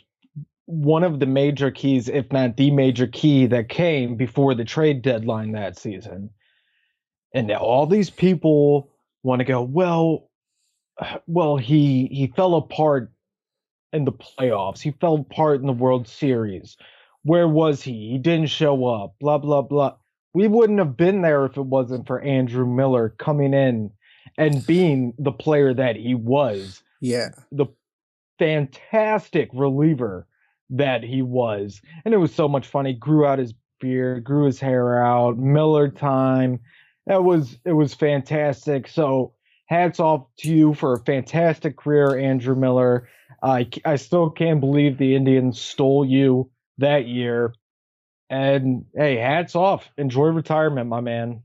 [0.66, 5.02] one of the major keys, if not the major key, that came before the trade
[5.02, 6.30] deadline that season.
[7.34, 8.90] And now all these people
[9.24, 10.30] want to go, well,
[11.28, 13.12] well, he he fell apart
[13.92, 14.82] in the playoffs.
[14.82, 16.78] He fell apart in the World Series.
[17.24, 18.10] Where was he?
[18.12, 19.16] He didn't show up.
[19.20, 19.96] Blah blah blah.
[20.34, 23.92] We wouldn't have been there if it wasn't for Andrew Miller coming in
[24.38, 27.30] and being the player that he was Yeah.
[27.52, 27.68] the
[28.40, 30.28] fantastic reliever
[30.72, 31.82] that he was.
[32.04, 32.86] And it was so much fun.
[32.86, 36.60] He grew out his beard, grew his hair out, Miller time.
[37.06, 38.88] That was it was fantastic.
[38.88, 39.34] So
[39.74, 43.10] hats off to you for a fantastic career, Andrew Miller.
[43.42, 47.54] I I still can't believe the Indians stole you that year.
[48.30, 49.90] And hey, hats off.
[49.98, 51.42] Enjoy retirement, my man.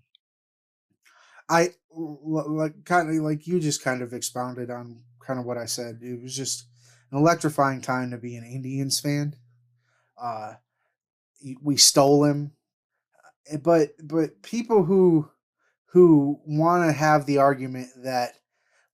[1.49, 5.65] I like kind of like you just kind of expounded on kind of what I
[5.65, 6.01] said.
[6.03, 6.67] It was just
[7.11, 9.35] an electrifying time to be an Indians fan.
[10.21, 10.55] Uh,
[11.63, 12.53] we stole him,
[13.63, 15.31] but but people who
[15.93, 18.35] who want to have the argument that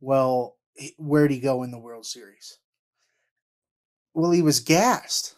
[0.01, 0.57] well,
[0.99, 2.59] where'd he go in the World Series?
[4.13, 5.35] Well, he was gassed.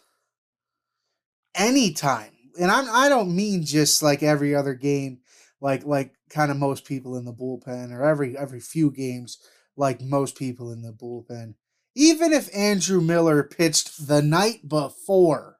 [1.55, 5.19] Anytime, and I'm I don't mean just like every other game
[5.61, 9.37] like like kind of most people in the bullpen or every every few games
[9.75, 11.55] like most people in the bullpen.
[11.95, 15.57] Even if andrew miller pitched the night before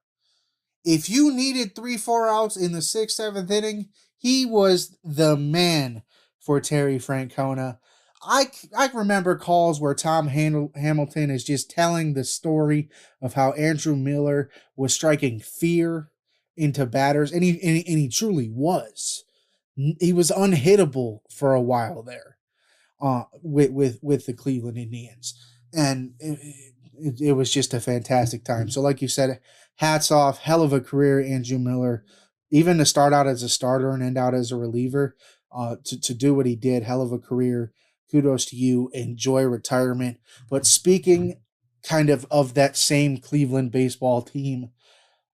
[0.86, 6.03] if you needed three four outs in the sixth seventh inning he was the man
[6.39, 7.77] for terry francona.
[8.23, 12.89] I, I remember calls where Tom Hamilton is just telling the story
[13.21, 16.10] of how Andrew Miller was striking fear
[16.56, 19.23] into batters, and he, and he, and he truly was.
[19.75, 22.38] He was unhittable for a while there
[22.99, 25.36] uh with with with the Cleveland Indians.
[25.73, 26.39] And it,
[26.97, 28.69] it, it was just a fantastic time.
[28.69, 29.39] So like you said
[29.75, 32.03] hats off hell of a career Andrew Miller
[32.52, 35.16] even to start out as a starter and end out as a reliever
[35.52, 37.72] uh to, to do what he did hell of a career
[38.12, 40.18] kudos to you enjoy retirement
[40.50, 41.40] but speaking
[41.84, 44.72] kind of of that same Cleveland baseball team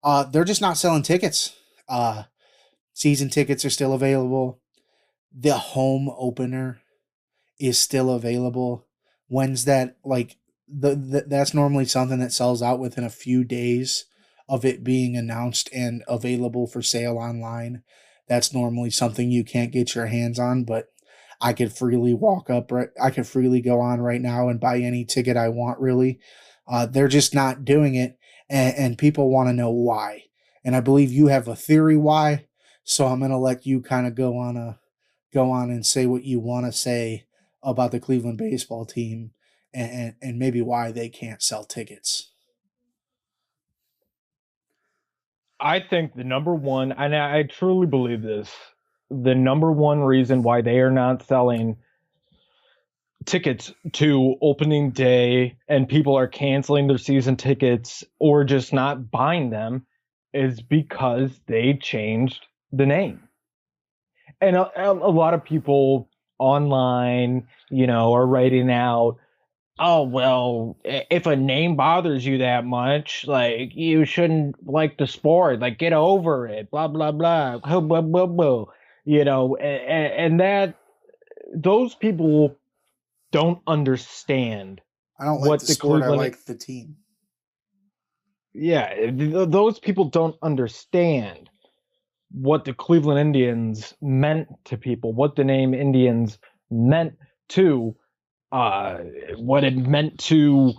[0.03, 1.55] Uh, they're just not selling tickets.
[1.87, 2.23] Uh,
[2.93, 4.59] season tickets are still available.
[5.33, 6.81] The home opener
[7.59, 8.85] is still available.
[9.27, 9.97] When's that?
[10.03, 14.05] Like the, the that's normally something that sells out within a few days
[14.49, 17.83] of it being announced and available for sale online.
[18.27, 20.87] That's normally something you can't get your hands on, but
[21.41, 24.79] I could freely walk up right I could freely go on right now and buy
[24.79, 26.19] any ticket I want really.
[26.67, 28.17] Uh, they're just not doing it
[28.49, 30.23] and, and people want to know why.
[30.63, 32.45] And I believe you have a theory why.
[32.85, 34.79] So I'm gonna let you kind of go on a
[35.33, 37.25] go on and say what you want to say
[37.61, 39.31] about the Cleveland baseball team
[39.73, 42.32] and, and, and maybe why they can't sell tickets.
[45.63, 48.53] I think the number one, and I truly believe this,
[49.09, 51.77] the number one reason why they are not selling
[53.25, 59.49] tickets to opening day and people are canceling their season tickets or just not buying
[59.49, 59.85] them
[60.33, 63.21] is because they changed the name.
[64.41, 69.15] And a, a lot of people online, you know, are writing out,
[69.79, 75.59] oh, well, if a name bothers you that much, like you shouldn't like the sport,
[75.59, 78.65] like get over it, blah, blah, blah, blah, blah, blah, blah.
[79.05, 80.75] you know, and, and that
[81.55, 82.55] those people
[83.31, 84.81] don't understand.
[85.19, 86.01] I don't like what the, the sport.
[86.01, 86.95] Cleveland- I like the team.
[88.53, 91.49] Yeah, th- those people don't understand
[92.29, 96.37] what the Cleveland Indians meant to people, what the name Indians
[96.69, 97.13] meant
[97.49, 97.95] to,
[98.53, 98.99] uh,
[99.37, 100.73] what it meant to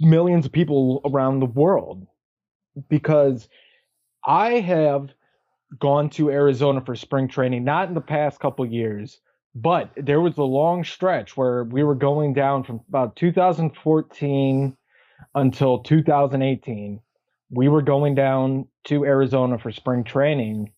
[0.00, 2.06] millions of people around the world.
[2.88, 3.48] Because
[4.24, 5.10] I have
[5.78, 9.20] gone to Arizona for spring training, not in the past couple years,
[9.54, 14.76] but there was a long stretch where we were going down from about 2014
[15.34, 17.00] until 2018
[17.50, 20.72] we were going down to Arizona for spring training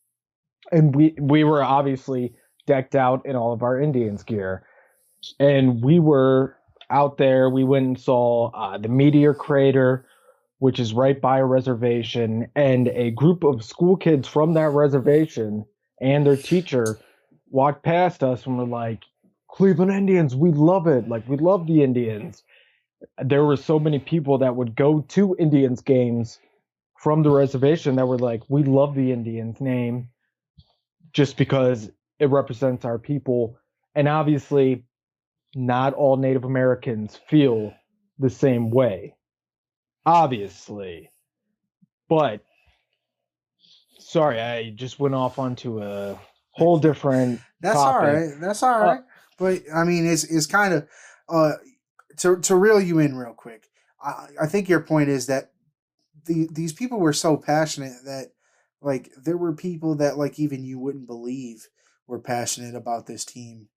[0.73, 2.35] and we we were obviously
[2.67, 4.65] decked out in all of our Indians gear
[5.39, 6.57] and we were
[6.91, 10.07] out there we went and saw uh, the meteor crater
[10.59, 15.65] which is right by a reservation and a group of school kids from that reservation
[16.01, 16.99] and their teacher
[17.51, 19.03] walked past us and were like
[19.49, 22.43] Cleveland Indians we love it like we love the Indians
[23.23, 26.39] there were so many people that would go to Indians games
[26.99, 30.09] from the reservation that were like, we love the Indians name
[31.13, 33.57] just because it represents our people.
[33.95, 34.85] And obviously,
[35.55, 37.73] not all Native Americans feel
[38.19, 39.15] the same way.
[40.07, 41.11] Obviously.
[42.09, 42.45] But
[43.99, 46.19] sorry, I just went off onto a
[46.53, 48.09] whole different That's all topic.
[48.09, 48.31] right.
[48.41, 49.01] That's all right.
[49.39, 50.89] but I mean, it's it's kind of
[51.29, 51.53] uh
[52.19, 53.69] to to reel you in real quick.
[54.03, 55.53] I, I think your point is that
[56.27, 58.33] the these people were so passionate that
[58.83, 61.69] like there were people that like even you wouldn't believe
[62.07, 63.69] were passionate about this team.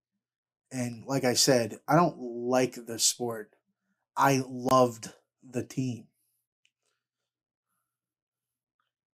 [0.74, 3.54] And like I said, I don't like the sport.
[4.18, 5.10] I loved
[5.48, 6.08] the team.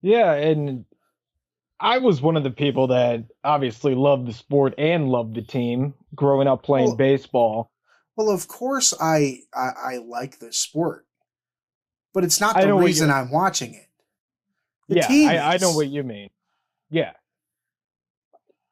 [0.02, 0.84] Yeah, and
[1.78, 5.94] I was one of the people that obviously loved the sport and loved the team
[6.14, 7.70] growing up playing Well- baseball.
[8.16, 11.04] Well, of course I I, I like the sport,
[12.12, 13.88] but it's not the reason I'm watching it.
[14.88, 16.30] The yeah, team I, I know what you mean.
[16.90, 17.12] Yeah.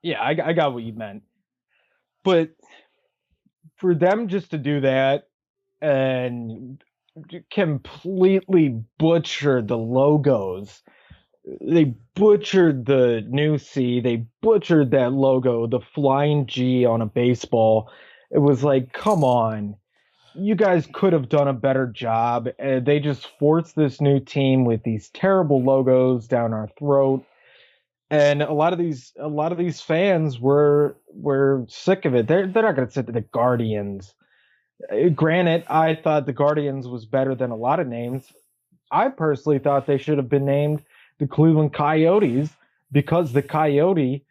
[0.01, 1.25] Yeah, I, I got what you meant.
[2.23, 2.51] But
[3.83, 5.25] for them just to do that
[5.83, 6.83] and
[7.51, 10.83] completely butcher the logos,
[11.61, 17.91] they butchered the new C, they butchered that logo, the flying G on a baseball.
[18.31, 19.75] It was like, come on.
[20.35, 22.49] You guys could have done a better job.
[22.65, 27.27] Uh, they just forced this new team with these terrible logos down our throat
[28.13, 32.29] and a lot of these a lot of these fans were were sick of it.
[32.29, 34.15] They're they're not going to sit to the Guardians.
[34.93, 38.31] Uh, Granted, I thought the Guardians was better than a lot of names.
[38.91, 40.83] I personally thought they should have been named
[41.19, 42.51] the Cleveland Coyotes
[42.93, 44.27] because the coyote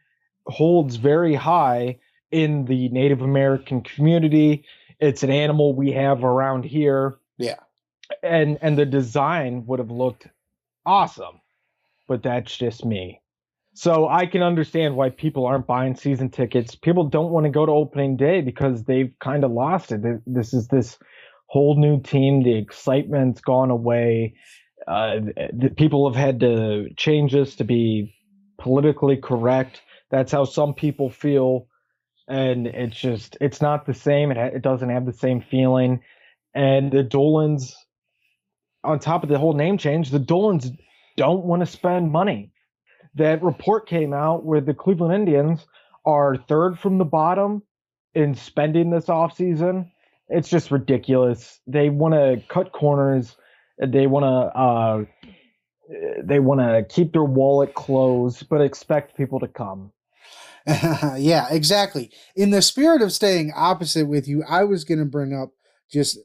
[0.45, 1.97] holds very high
[2.29, 4.63] in the Native American community.
[4.99, 7.17] It's an animal we have around here.
[7.39, 7.57] Yeah.
[8.21, 10.27] And and the design would have looked
[10.85, 11.41] awesome.
[12.07, 13.20] But that's just me.
[13.73, 16.75] So I can understand why people aren't buying season tickets.
[16.75, 20.01] People don't want to go to opening day because they've kind of lost it.
[20.25, 20.97] This is this
[21.47, 22.43] whole new team.
[22.43, 24.35] The excitement's gone away.
[24.87, 25.19] Uh,
[25.77, 28.13] people have had to change this to be
[28.57, 29.81] politically correct.
[30.09, 31.67] That's how some people feel,
[32.27, 34.31] and it's just it's not the same.
[34.31, 36.01] It it doesn't have the same feeling.
[36.53, 37.73] And the Dolans,
[38.83, 40.69] on top of the whole name change, the Dolans
[41.15, 42.50] don't want to spend money.
[43.15, 45.65] That report came out where the Cleveland Indians
[46.05, 47.63] are third from the bottom
[48.13, 49.89] in spending this offseason.
[50.29, 51.59] It's just ridiculous.
[51.67, 53.35] They want to cut corners.
[53.77, 55.05] They want to uh,
[56.23, 59.91] they want to keep their wallet closed, but expect people to come.
[60.67, 62.11] yeah, exactly.
[62.35, 65.49] In the spirit of staying opposite with you, I was going to bring up
[65.91, 66.19] just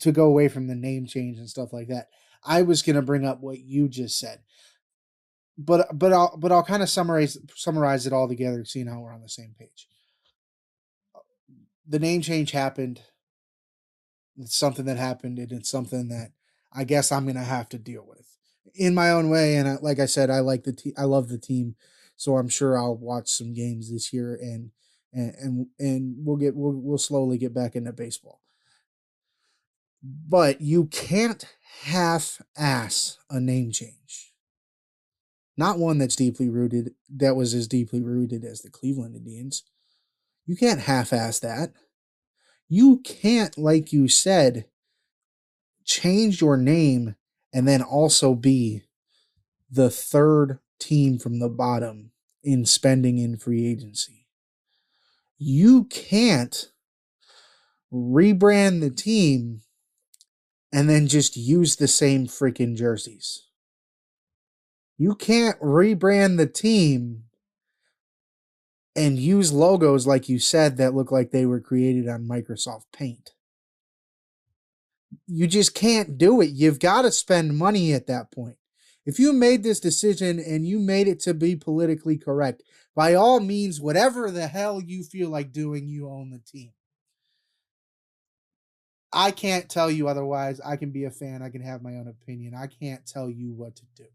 [0.00, 2.06] to go away from the name change and stuff like that.
[2.44, 4.40] I was going to bring up what you just said.
[5.58, 9.12] But but I'll but I'll kind of summarize summarize it all together seeing how we're
[9.12, 9.86] on the same page.
[11.86, 13.00] The name change happened.
[14.38, 16.32] It's something that happened and it's something that
[16.72, 18.26] I guess I'm to have to deal with
[18.74, 21.28] in my own way and I, like I said I like the te- I love
[21.28, 21.76] the team
[22.16, 24.70] so I'm sure I'll watch some games this year and
[25.12, 28.40] and and, and we'll get we'll, we'll slowly get back into baseball.
[30.02, 31.44] But you can't
[31.82, 34.31] half ass a name change.
[35.56, 39.64] Not one that's deeply rooted that was as deeply rooted as the Cleveland Indians.
[40.46, 41.72] You can't half ass that.
[42.68, 44.66] You can't like you said
[45.84, 47.16] change your name
[47.52, 48.82] and then also be
[49.70, 54.26] the third team from the bottom in spending in free agency.
[55.38, 56.70] You can't
[57.92, 59.62] rebrand the team
[60.72, 63.46] and then just use the same freaking jerseys.
[65.02, 67.24] You can't rebrand the team
[68.94, 73.32] and use logos like you said that look like they were created on Microsoft Paint.
[75.26, 76.50] You just can't do it.
[76.50, 78.58] You've got to spend money at that point.
[79.04, 82.62] If you made this decision and you made it to be politically correct,
[82.94, 86.70] by all means, whatever the hell you feel like doing, you own the team.
[89.12, 90.60] I can't tell you otherwise.
[90.64, 91.42] I can be a fan.
[91.42, 92.54] I can have my own opinion.
[92.54, 94.06] I can't tell you what to do.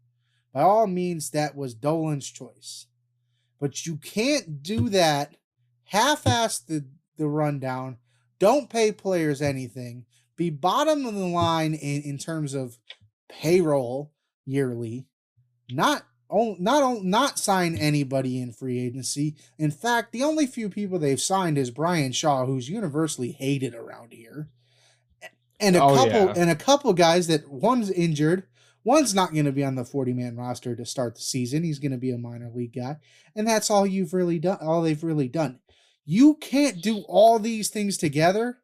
[0.52, 2.86] By all means, that was Dolan's choice.
[3.60, 5.36] But you can't do that,
[5.84, 6.86] half ass the,
[7.16, 7.98] the rundown,
[8.38, 10.04] don't pay players anything,
[10.36, 12.78] be bottom of the line in, in terms of
[13.28, 14.12] payroll
[14.46, 15.06] yearly,
[15.70, 19.34] not not not sign anybody in free agency.
[19.58, 24.12] In fact, the only few people they've signed is Bryan Shaw, who's universally hated around
[24.12, 24.48] here,
[25.58, 26.34] and a oh, couple yeah.
[26.36, 28.46] and a couple guys that one's injured,
[28.84, 31.64] one's not going to be on the forty man roster to start the season.
[31.64, 32.96] He's going to be a minor league guy,
[33.34, 34.58] and that's all you've really done.
[34.60, 35.60] All they've really done.
[36.04, 38.58] You can't do all these things together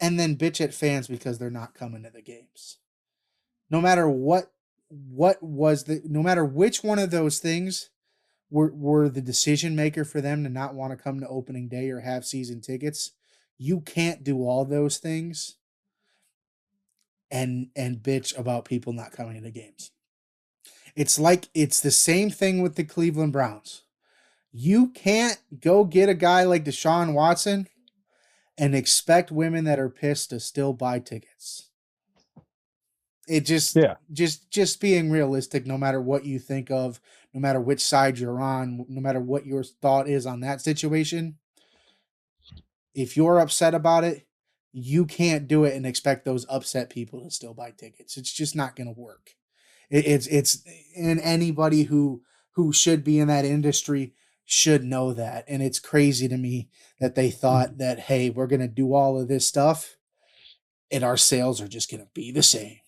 [0.00, 2.78] and then bitch at fans because they're not coming to the games
[3.70, 4.52] no matter what
[4.88, 7.90] what was the no matter which one of those things
[8.50, 11.90] were were the decision maker for them to not want to come to opening day
[11.90, 13.12] or have season tickets
[13.58, 15.56] you can't do all those things
[17.30, 19.90] and and bitch about people not coming to games.
[20.94, 23.82] It's like it's the same thing with the Cleveland Browns.
[24.52, 27.68] You can't go get a guy like Deshaun Watson
[28.56, 31.68] and expect women that are pissed to still buy tickets.
[33.28, 33.96] It just yeah.
[34.12, 37.00] just just being realistic no matter what you think of
[37.34, 41.36] no matter which side you're on no matter what your thought is on that situation.
[42.94, 44.25] If you're upset about it
[44.78, 48.54] you can't do it and expect those upset people to still buy tickets it's just
[48.54, 49.30] not going to work
[49.88, 50.62] it, it's it's
[50.96, 52.20] and anybody who
[52.52, 54.12] who should be in that industry
[54.44, 56.68] should know that and it's crazy to me
[57.00, 57.78] that they thought mm-hmm.
[57.78, 59.96] that hey we're going to do all of this stuff
[60.90, 62.78] and our sales are just going to be the same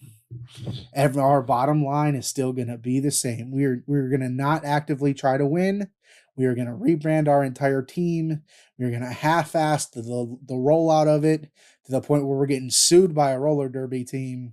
[0.92, 3.50] Every, our bottom line is still going to be the same.
[3.50, 5.88] We're we're going to not actively try to win.
[6.36, 8.42] We are going to rebrand our entire team.
[8.78, 11.50] We're going to half-ass the, the the rollout of it
[11.88, 14.52] to the point where we're getting sued by a roller derby team,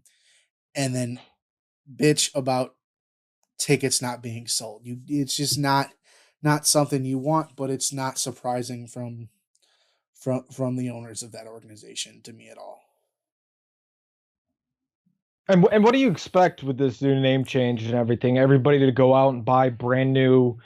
[0.74, 1.20] and then
[1.94, 2.76] bitch about
[3.58, 4.82] tickets not being sold.
[4.86, 5.90] You, it's just not
[6.42, 9.28] not something you want, but it's not surprising from
[10.14, 12.80] from from the owners of that organization to me at all.
[15.50, 18.38] And and what do you expect with this new name change and everything?
[18.38, 20.58] Everybody to go out and buy brand new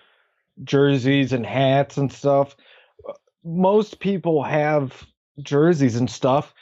[0.63, 2.55] jerseys and hats and stuff.
[3.07, 3.13] Uh,
[3.43, 5.03] most people have
[5.41, 6.53] jerseys and stuff.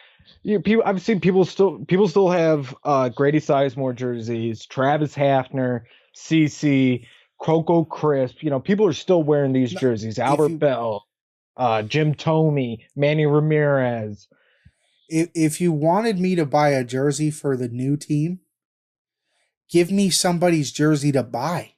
[0.44, 5.84] You, people, I've seen people still people still have uh, Grady Sizemore jerseys, Travis Hafner,
[6.16, 7.06] CC,
[7.42, 8.44] Coco Crisp.
[8.44, 10.20] You know, people are still wearing these jerseys.
[10.20, 11.06] Albert you, Belle,
[11.56, 14.28] uh, Jim Thome, Manny Ramirez
[15.10, 18.40] if if you wanted me to buy a jersey for the new team,
[19.70, 21.74] give me somebody's jersey to buy.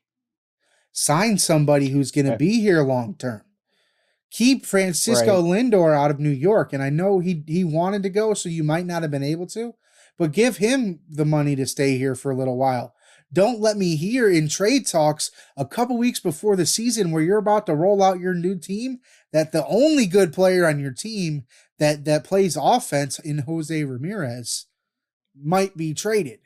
[0.92, 3.44] Sign somebody who's going to be here long term.
[4.32, 5.64] Keep Francisco right.
[5.66, 8.64] Lindor out of New York, and I know he he wanted to go, so you
[8.64, 9.74] might not have been able to,
[10.18, 12.94] but give him the money to stay here for a little while.
[13.32, 17.38] don't let me hear in trade talks a couple weeks before the season where you're
[17.38, 19.00] about to roll out your new team
[19.32, 21.46] that the only good player on your team
[21.78, 24.66] that that plays offense in Jose Ramirez
[25.40, 26.40] might be traded.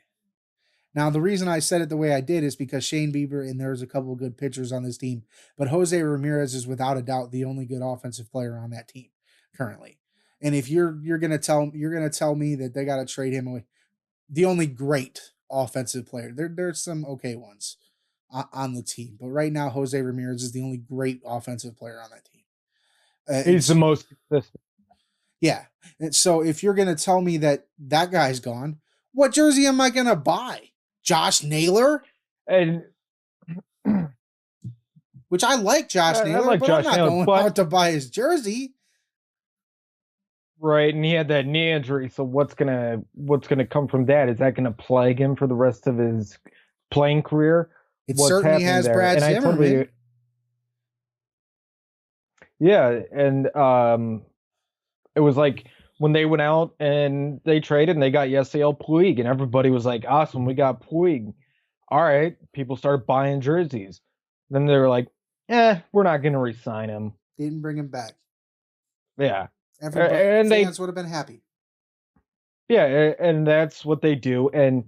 [0.94, 3.60] Now, the reason I said it the way I did is because Shane Bieber and
[3.60, 5.24] there's a couple of good pitchers on this team,
[5.58, 9.08] but Jose Ramirez is without a doubt the only good offensive player on that team
[9.56, 9.98] currently.
[10.40, 13.32] And if you're you're gonna tell you're gonna tell me that they got to trade
[13.32, 13.64] him away,
[14.28, 17.76] the only great offensive player there there's some okay ones
[18.52, 22.10] on the team, but right now Jose Ramirez is the only great offensive player on
[22.10, 22.42] that team.
[23.28, 24.60] Uh, He's the most consistent.
[25.40, 25.64] Yeah,
[26.00, 28.78] and so if you're gonna tell me that that guy's gone,
[29.12, 30.70] what jersey am I gonna buy?
[31.04, 32.02] Josh Naylor?
[32.48, 32.82] And
[35.28, 37.44] which I like Josh I, Naylor, I like but Josh I'm not Naylor, going but,
[37.44, 38.74] out to buy his jersey.
[40.58, 42.08] Right, and he had that knee injury.
[42.08, 44.28] So what's gonna what's gonna come from that?
[44.28, 46.38] Is that gonna plague him for the rest of his
[46.90, 47.68] playing career?
[48.08, 48.94] It what's certainly has there?
[48.94, 49.58] Brad and Zimmerman.
[49.58, 49.88] Totally,
[52.60, 54.22] yeah, and um,
[55.14, 55.66] it was like
[55.98, 59.86] when they went out and they traded and they got Yasiel Puig, and everybody was
[59.86, 61.32] like, "Awesome, we got Puig."
[61.88, 64.00] All right, people started buying jerseys.
[64.50, 65.08] Then they were like,
[65.48, 68.14] "Eh, we're not going to re-sign him." Didn't bring him back.
[69.18, 69.48] Yeah,
[69.80, 71.42] everybody and fans they, would have been happy.
[72.68, 74.84] Yeah, and that's what they do, and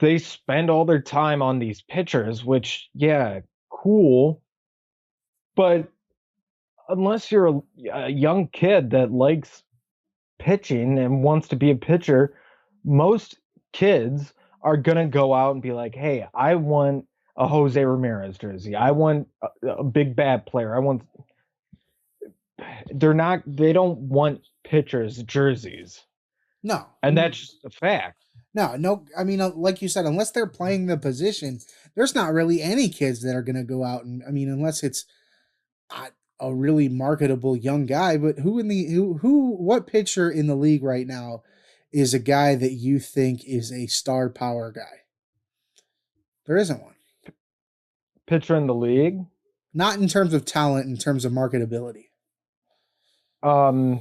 [0.00, 3.40] they spend all their time on these pitchers, which yeah,
[3.70, 4.42] cool,
[5.54, 5.92] but
[6.90, 7.62] unless you're a,
[7.92, 9.62] a, young kid that likes
[10.38, 12.34] pitching and wants to be a pitcher,
[12.84, 13.38] most
[13.72, 14.32] kids
[14.62, 18.74] are gonna go out and be like, "Hey, I want a Jose Ramirez jersey.
[18.74, 20.74] I want a, a big bad player.
[20.74, 21.02] I want."
[22.92, 23.42] They're not.
[23.46, 26.02] They don't want pitchers jerseys.
[26.62, 28.24] No, and that's just a fact.
[28.52, 29.06] No, no.
[29.16, 31.60] I mean, uh, like you said, unless they're playing the position,
[31.94, 34.22] there's not really any kids that are going to go out and.
[34.26, 35.04] I mean, unless it's,
[35.90, 36.08] I,
[36.40, 40.56] a really marketable young guy, but who in the who who what pitcher in the
[40.56, 41.42] league right now
[41.92, 45.04] is a guy that you think is a star power guy?
[46.46, 46.94] There isn't one.
[48.26, 49.20] Pitcher in the league?
[49.74, 52.06] Not in terms of talent, in terms of marketability.
[53.42, 54.00] Um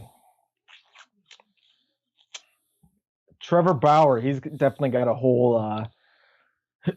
[3.39, 5.85] Trevor Bauer, he's definitely got a whole uh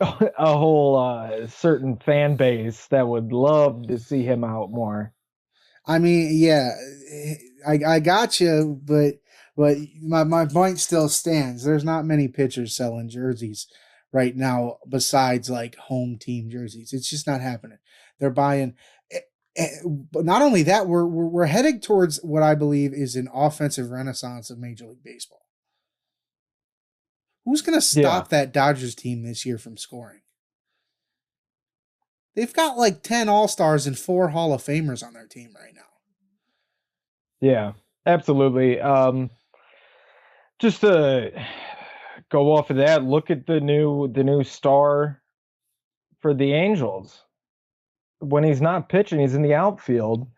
[0.38, 5.12] a whole uh certain fan base that would love to see him out more.
[5.86, 6.70] I mean, yeah,
[7.66, 9.14] I I got you, but
[9.56, 11.64] but my my point still stands.
[11.64, 13.66] There's not many pitchers selling jerseys
[14.12, 16.92] right now besides like home team jerseys.
[16.92, 17.78] It's just not happening.
[18.18, 18.74] They're buying.
[19.10, 19.18] Eh,
[19.56, 23.28] eh, but not only that, we're, we're we're heading towards what I believe is an
[23.32, 25.42] offensive renaissance of Major League Baseball.
[27.44, 28.38] Who's going to stop yeah.
[28.38, 30.21] that Dodgers team this year from scoring?
[32.34, 35.74] They've got like 10 All Stars and four Hall of Famers on their team right
[35.74, 35.82] now.
[37.40, 37.72] Yeah,
[38.06, 38.80] absolutely.
[38.80, 39.30] Um,
[40.58, 41.32] just to
[42.30, 45.20] go off of that, look at the new the new star
[46.20, 47.22] for the Angels.
[48.20, 50.28] When he's not pitching, he's in the outfield.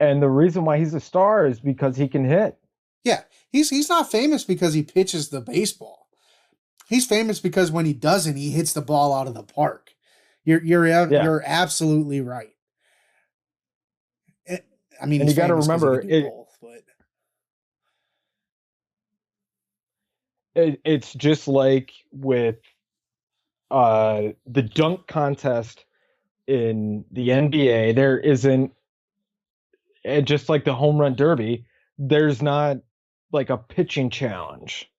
[0.00, 2.58] And the reason why he's a star is because he can hit.
[3.04, 6.08] Yeah, he's he's not famous because he pitches the baseball.
[6.88, 9.89] He's famous because when he doesn't, he hits the ball out of the park.
[10.44, 11.22] You're you're yeah.
[11.22, 12.54] you're absolutely right.
[14.46, 14.64] It,
[15.00, 16.82] I mean, and you got to remember it, both, but
[20.54, 22.56] it, it's just like with
[23.70, 25.84] uh the dunk contest
[26.46, 27.94] in the NBA.
[27.94, 28.72] There isn't,
[30.04, 31.66] and just like the home run derby,
[31.98, 32.78] there's not
[33.32, 34.90] like a pitching challenge.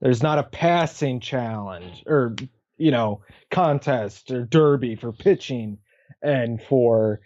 [0.00, 2.36] There's not a passing challenge or
[2.78, 5.78] you know contest or derby for pitching
[6.22, 7.20] and for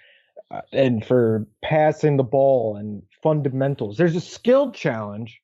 [0.50, 3.96] uh, and for passing the ball and fundamentals.
[3.96, 5.40] There's a skill challenge,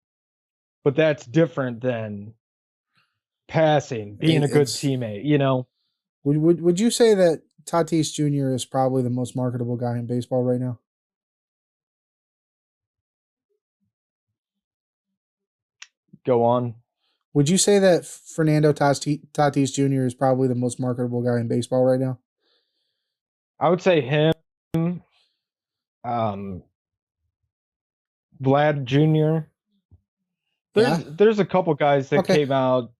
[0.84, 2.34] but that's different than
[3.46, 5.24] passing, being a good teammate.
[5.24, 5.66] You know.
[6.24, 8.54] Would, would would you say that Tatis Jr.
[8.54, 10.78] is probably the most marketable guy in baseball right now?
[16.26, 16.74] Go on.
[17.34, 20.06] Would you say that Fernando Tatis Jr.
[20.06, 22.18] is probably the most marketable guy in baseball right now?
[23.60, 24.32] I would say him,
[26.04, 26.62] um,
[28.42, 29.46] Vlad Jr.
[30.74, 31.04] There's yeah.
[31.10, 32.36] there's a couple guys that okay.
[32.36, 32.92] came out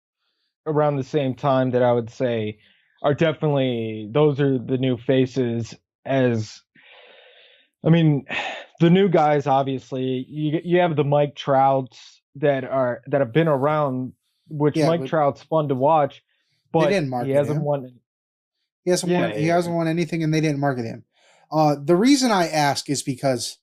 [0.66, 2.59] around the same time that I would say
[3.03, 5.74] are definitely those are the new faces
[6.05, 6.61] as
[7.85, 8.26] I mean
[8.81, 13.49] the new guys obviously you you have the Mike Trouts that are that have been
[13.49, 14.12] around
[14.49, 15.07] which yeah, Mike.
[15.07, 16.23] Trout's fun to watch,
[16.73, 17.65] but didn't market he hasn't him.
[17.65, 17.93] won.
[18.85, 19.31] He hasn't Yeah, won.
[19.33, 21.05] He hasn't won anything, and they didn't market him.
[21.51, 23.59] Uh, the reason I ask is because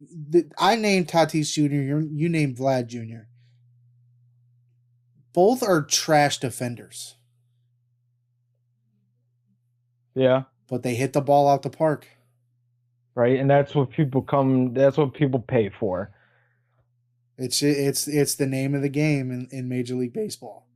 [0.00, 1.74] the, I named Tatis Jr.
[1.74, 3.26] You, you named Vlad Jr.
[5.32, 7.16] Both are trash defenders,
[10.14, 12.08] Yeah, but they hit the ball out the park.
[13.14, 13.38] right.
[13.38, 14.74] And that's what people come.
[14.74, 16.10] That's what people pay for.
[17.38, 20.66] It's it's it's the name of the game in, in Major League Baseball.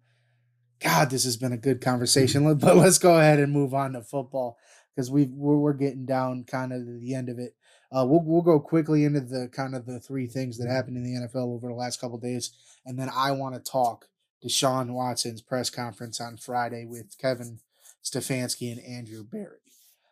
[0.81, 2.43] God, this has been a good conversation.
[2.59, 4.57] But let's go ahead and move on to football
[4.95, 7.55] because we we're, we're getting down kind of to the end of it.
[7.91, 11.03] Uh, we'll we'll go quickly into the kind of the three things that happened in
[11.03, 12.53] the NFL over the last couple days,
[12.87, 14.07] and then I want to talk
[14.45, 17.59] Deshaun Watson's press conference on Friday with Kevin
[18.05, 19.59] Stefanski and Andrew Berry.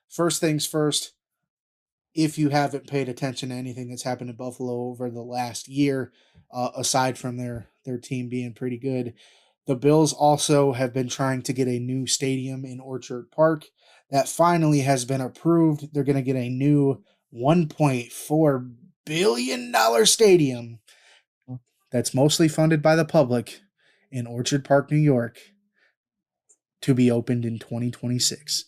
[0.09, 1.13] First things first,
[2.15, 6.13] if you haven't paid attention to anything that's happened in Buffalo over the last year,
[6.53, 9.15] uh, aside from their their team being pretty good,
[9.67, 13.67] the Bills also have been trying to get a new stadium in Orchard Park
[14.11, 15.93] that finally has been approved.
[15.93, 17.03] They're going to get a new
[17.33, 18.75] 1.4
[19.07, 20.81] billion dollar stadium
[21.91, 23.61] that's mostly funded by the public
[24.11, 25.39] in Orchard Park, New York,
[26.83, 28.65] to be opened in 2026.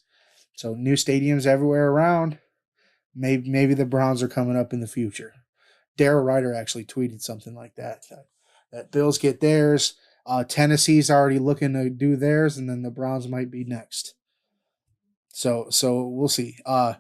[0.57, 2.39] So new stadiums everywhere around.
[3.15, 5.35] Maybe maybe the Browns are coming up in the future.
[5.99, 8.05] Daryl Ruiter actually tweeted something like that.
[8.09, 8.27] That,
[8.73, 9.95] that Bills get theirs.
[10.25, 14.15] Uh, Tennessee's already looking to do theirs, and then the Browns might be next.
[15.29, 16.57] So so we'll see.
[16.65, 16.95] Uh,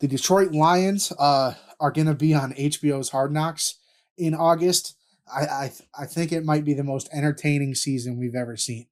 [0.00, 3.76] the Detroit Lions uh, are going to be on HBO's Hard Knocks
[4.16, 4.96] in August.
[5.32, 8.86] I, I I think it might be the most entertaining season we've ever seen.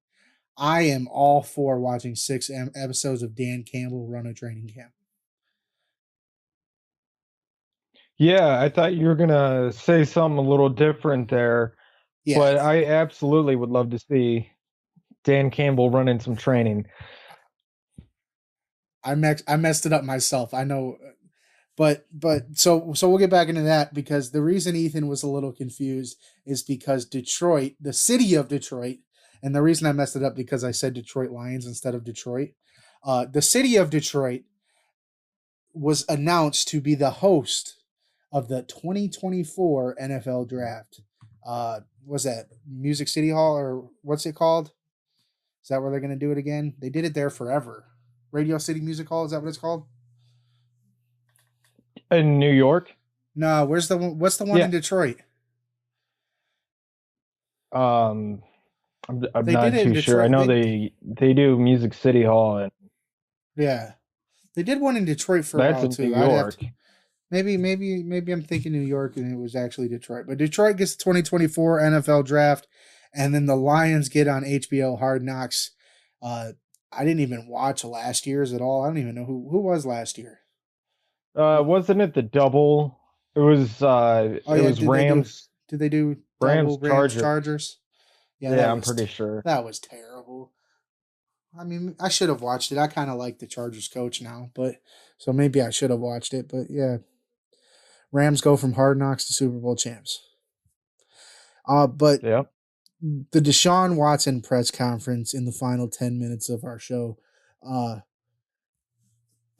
[0.56, 4.90] I am all for watching six episodes of Dan Campbell run a training camp.
[8.18, 11.74] Yeah, I thought you were gonna say something a little different there,
[12.24, 14.50] Yeah, but I absolutely would love to see
[15.24, 16.86] Dan Campbell running some training.
[19.04, 20.52] I mex- I messed it up myself.
[20.52, 20.98] I know,
[21.76, 25.28] but but so so we'll get back into that because the reason Ethan was a
[25.28, 28.98] little confused is because Detroit, the city of Detroit,
[29.42, 32.50] and the reason I messed it up because I said Detroit Lions instead of Detroit.
[33.04, 34.42] Uh, the city of Detroit
[35.72, 37.76] was announced to be the host
[38.32, 41.00] of the 2024 NFL Draft.
[41.46, 44.72] Uh, was that Music City Hall or what's it called?
[45.62, 46.74] Is that where they're going to do it again?
[46.78, 47.84] They did it there forever.
[48.32, 49.24] Radio City Music Hall.
[49.24, 49.84] Is that what it's called?
[52.10, 52.94] In New York,
[53.34, 54.18] No, where's the one?
[54.18, 54.64] What's the one Yeah.
[54.66, 55.18] in Detroit?
[57.72, 58.42] um,
[59.08, 60.22] I'm, I'm not did it in too sure.
[60.22, 62.72] I know They- they they do Music City Hall, and
[63.56, 63.92] Yeah,
[64.54, 66.06] they did one in Detroit for a while in too.
[66.08, 66.56] New York.
[66.58, 66.66] to-
[67.30, 70.26] maybe, maybe, maybe I'm thinking New York and it was actually Detroit.
[70.28, 72.66] But Detroit gets the 2024 NFL Draft,
[73.14, 75.70] and then the Lions get on HBO Hard Knocks.
[76.22, 76.52] Uh,
[76.92, 78.82] I didn't even watch last year's at all.
[78.84, 80.40] I don't even know who who was last year.
[81.36, 82.98] Uh, wasn't it the double?
[83.34, 85.48] It was uh, Oh, it yeah, was did they do- Rams.
[85.68, 87.20] Did they do Rams, double Rams Chargers.
[87.22, 87.78] Chargers?
[88.40, 89.42] Yeah, that I'm pretty sure.
[89.44, 90.52] That was terrible.
[91.58, 92.78] I mean, I should have watched it.
[92.78, 94.76] I kind of like the Chargers coach now, but
[95.18, 96.48] so maybe I should have watched it.
[96.48, 96.98] But yeah,
[98.12, 100.20] Rams go from hard knocks to Super Bowl champs.
[101.66, 102.50] Uh, but Yep.
[103.32, 107.18] the Deshaun Watson press conference in the final 10 minutes of our show,
[107.62, 108.00] uh,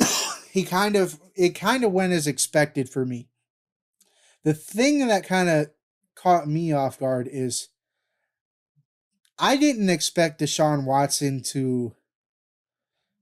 [0.51, 3.29] he kind of, it kind of went as expected for me.
[4.45, 5.71] The thing that kind of
[6.15, 7.69] caught me off guard is
[9.39, 11.95] I didn't expect Deshaun Watson to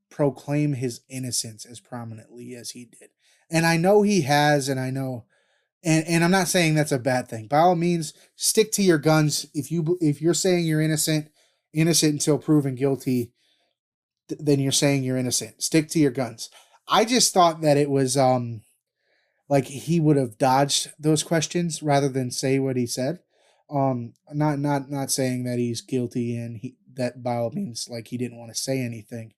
[0.09, 3.11] proclaim his innocence as prominently as he did.
[3.51, 5.25] And I know he has, and I know
[5.87, 7.47] and and I'm not saying that's a bad thing.
[7.47, 9.47] By all means, stick to your guns.
[9.55, 11.31] If you if you're saying you're innocent,
[11.73, 13.33] innocent until proven guilty,
[14.29, 15.63] th- then you're saying you're innocent.
[15.63, 16.51] Stick to your guns.
[16.89, 18.63] I just thought that it was um
[19.49, 23.21] like he would have dodged those questions rather than say what he said.
[23.71, 28.09] Um not not not saying that he's guilty and he that by all means like
[28.09, 29.35] he didn't want to say anything.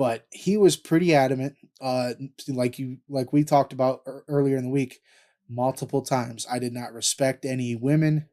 [0.00, 2.14] But he was pretty adamant uh
[2.48, 5.00] like you like we talked about earlier in the week
[5.46, 6.46] multiple times.
[6.50, 8.26] I did not respect any women.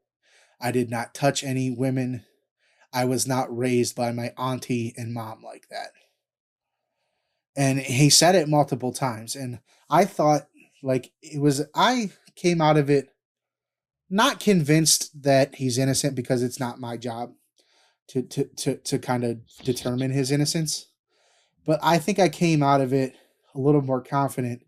[0.62, 2.24] I did not touch any women.
[2.94, 5.90] I was not raised by my auntie and mom like that.
[7.56, 9.36] And he said it multiple times.
[9.36, 9.60] And
[9.90, 10.48] I thought,
[10.82, 13.10] like, it was, I came out of it
[14.10, 17.34] not convinced that he's innocent because it's not my job
[18.10, 20.88] to, to, to, to kind of determine his innocence.
[21.68, 23.16] But I think I came out of it
[23.56, 24.64] a little more confident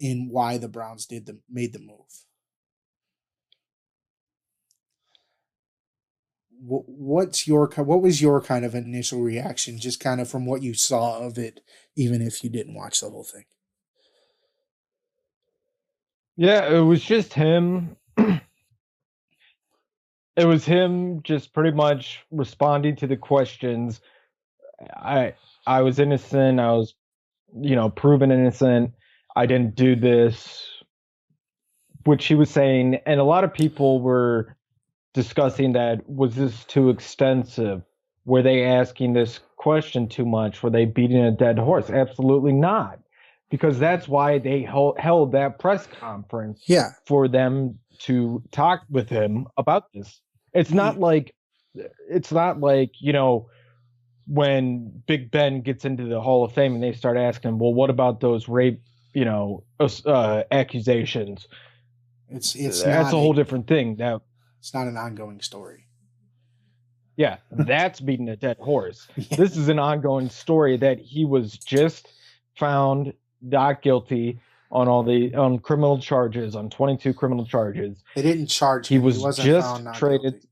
[0.00, 2.24] in why the Browns did the made the move.
[6.68, 10.62] wh- what's your what was your kind of initial reaction, just kind of from what
[10.62, 11.60] you saw of it,
[11.96, 13.44] even if you didn't watch the whole thing?
[16.36, 17.96] Yeah, it was just him.
[18.18, 18.40] it
[20.38, 24.00] was him just pretty much responding to the questions.
[24.96, 25.34] I
[25.66, 26.60] I was innocent.
[26.60, 26.94] I was,
[27.60, 28.92] you know, proven innocent.
[29.36, 30.66] I didn't do this,
[32.04, 34.56] which he was saying, and a lot of people were
[35.14, 37.82] discussing that was this too extensive?
[38.26, 40.62] Were they asking this question too much?
[40.62, 41.88] Were they beating a dead horse?
[41.88, 42.98] Absolutely not,
[43.50, 49.08] because that's why they held, held that press conference Yeah, for them to talk with
[49.08, 50.20] him about this.
[50.52, 51.00] It's not mm.
[51.00, 51.34] like
[52.08, 53.48] it's not like, you know,
[54.26, 57.90] when Big Ben gets into the Hall of Fame and they start asking, well, what
[57.90, 61.46] about those rape, you know, uh, accusations?
[62.30, 63.96] it's it's That's not a whole different thing.
[63.98, 64.22] Now,
[64.58, 65.86] it's not an ongoing story.
[67.16, 69.06] yeah, that's beating a dead horse.
[69.16, 69.36] Yeah.
[69.36, 72.08] This is an ongoing story that he was just
[72.56, 73.12] found
[73.42, 74.40] not guilty
[74.72, 78.02] on all the on criminal charges, on 22 criminal charges.
[78.16, 79.02] They didn't charge He him.
[79.02, 80.48] was wasn't just found not traded- guilty.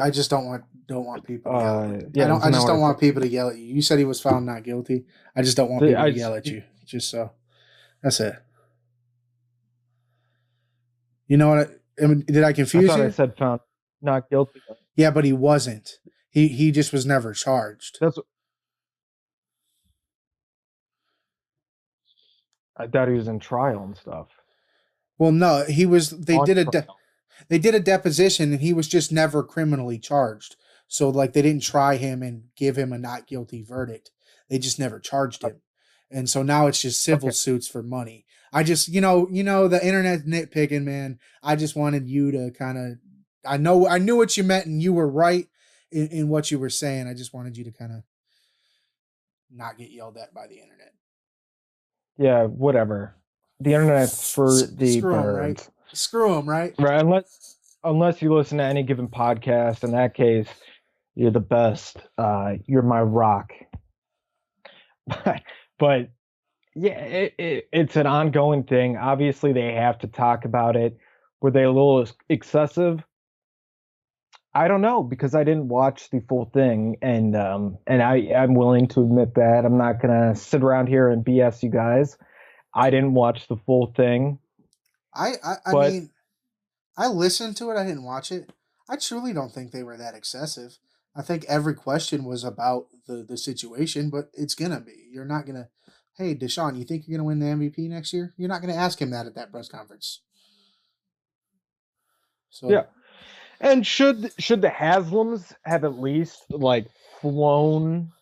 [0.00, 1.52] I just don't want don't want people.
[1.52, 2.42] To yell Uh, yeah, I don't.
[2.44, 3.74] I just don't I want people to yell at you.
[3.74, 5.04] You said he was found not guilty.
[5.36, 6.62] I just don't want people I to yell at you.
[6.84, 7.30] Just so.
[8.02, 8.34] That's it.
[11.26, 11.70] You know what?
[12.00, 13.04] I, I mean, did I I confuse thought you?
[13.04, 13.60] I said found
[14.00, 14.60] not guilty.
[14.96, 15.98] yeah, but he wasn't.
[16.30, 17.98] He he just was never charged.
[18.00, 18.18] That's.
[22.76, 24.28] I thought he was in trial and stuff.
[25.18, 26.10] Well, no, he was.
[26.10, 26.86] They On did a de-
[27.48, 30.56] they did a deposition, and he was just never criminally charged.
[30.88, 34.10] So like they didn't try him and give him a not guilty verdict.
[34.48, 35.60] They just never charged him.
[36.10, 37.34] And so now it's just civil Okay.
[37.34, 38.24] suits for money.
[38.52, 41.18] I just, you know, you know, the internet nitpicking, man.
[41.42, 42.98] I just wanted you to kind of,
[43.46, 45.46] I know, I knew what you meant, and you were right
[45.92, 47.06] in, in what you were saying.
[47.06, 48.02] I just wanted you to kind of
[49.50, 50.94] not get yelled at by the internet.
[52.16, 53.14] Yeah, whatever.
[53.60, 55.38] The internet's for S- the screw birds.
[55.68, 55.68] right?
[55.96, 56.74] Screw them, right?
[56.78, 60.48] Right, unless unless you listen to any given podcast, in that case,
[61.18, 61.96] you're the best.
[62.16, 63.50] Uh, you're my rock.
[65.78, 66.10] but
[66.76, 68.96] yeah, it, it, it's an ongoing thing.
[68.96, 70.96] Obviously, they have to talk about it.
[71.40, 73.02] Were they a little excessive?
[74.54, 78.54] I don't know because I didn't watch the full thing, and um, and I I'm
[78.54, 82.16] willing to admit that I'm not gonna sit around here and BS you guys.
[82.72, 84.38] I didn't watch the full thing.
[85.12, 86.10] I I, I But- mean,
[86.96, 87.76] I listened to it.
[87.76, 88.52] I didn't watch it.
[88.88, 90.78] I truly don't think they were that excessive.
[91.18, 95.08] I think every question was about the the situation, but it's gonna be.
[95.10, 95.68] You're not gonna.
[96.16, 98.32] Hey, Deshaun, you think you're gonna win the MVP next year?
[98.36, 100.22] You're not gonna ask him that at that press conference.
[102.50, 102.84] So Yeah.
[103.60, 106.86] And should should the Haslams have at least like
[107.20, 108.12] flown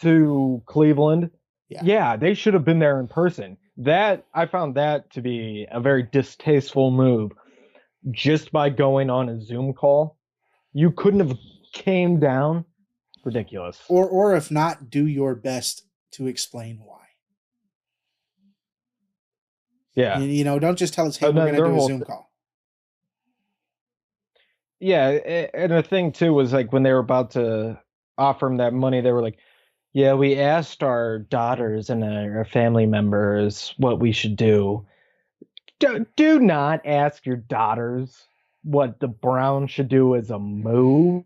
[0.00, 1.30] to Cleveland?
[1.68, 2.16] Yeah.
[2.16, 3.56] they should have been there in person.
[3.78, 7.32] That I found that to be a very distasteful move.
[8.12, 10.16] Just by going on a Zoom call,
[10.72, 11.36] you couldn't have
[11.76, 12.64] came down.
[13.24, 13.82] Ridiculous.
[13.88, 17.02] or or if not, do your best to explain why.
[19.94, 21.98] yeah, You, you know, don't just tell us, "Hey, And we're gonna do a Zoom
[21.98, 22.30] th- call."
[24.80, 25.08] yeah.
[25.54, 27.80] And the thing too was like when they were about to
[28.18, 29.38] offer him that money, they were like,
[29.92, 34.86] "Yeah, we asked our daughters and our family members what we should do.
[35.78, 38.26] Do, do not ask your daughters
[38.66, 41.24] what the Browns should do as a move.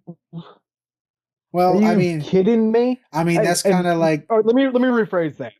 [1.53, 3.01] Well, Are you I mean, kidding me?
[3.13, 5.55] I mean that's kind of like Or let me let me rephrase that.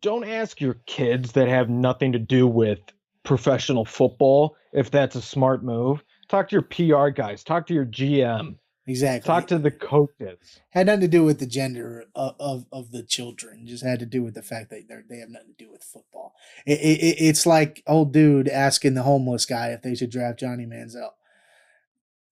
[0.00, 2.80] Don't ask your kids that have nothing to do with
[3.22, 6.02] professional football if that's a smart move.
[6.28, 7.44] Talk to your PR guys.
[7.44, 8.56] Talk to your GM.
[8.84, 10.38] Exactly Talk to the coaches.
[10.70, 13.64] had nothing to do with the gender of, of, of the children.
[13.64, 15.84] Just had to do with the fact that they they have nothing to do with
[15.84, 16.34] football.
[16.66, 20.40] It, it, it- it's like old dude asking the homeless guy if they should draft
[20.40, 21.10] Johnny Manziel.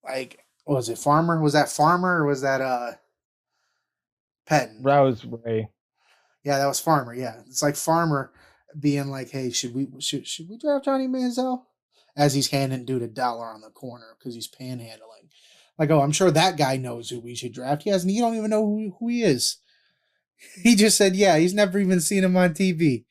[0.03, 1.41] Like, was it Farmer?
[1.41, 2.93] Was that Farmer or was that uh
[4.49, 4.83] Pettine?
[4.83, 5.69] That was Ray.
[6.45, 7.15] Yeah, that was Farmer.
[7.15, 8.33] Yeah, it's like Farmer
[8.79, 11.63] being like, "Hey, should we should should we draft Johnny Manziel?"
[12.17, 15.29] As he's handing dude a dollar on the corner because he's panhandling.
[15.81, 17.85] Like, oh, I'm sure that guy knows who we should draft.
[17.85, 18.13] He hasn't.
[18.15, 19.59] You don't even know who who he is.
[20.63, 23.07] He just said, "Yeah." He's never even seen him on TV.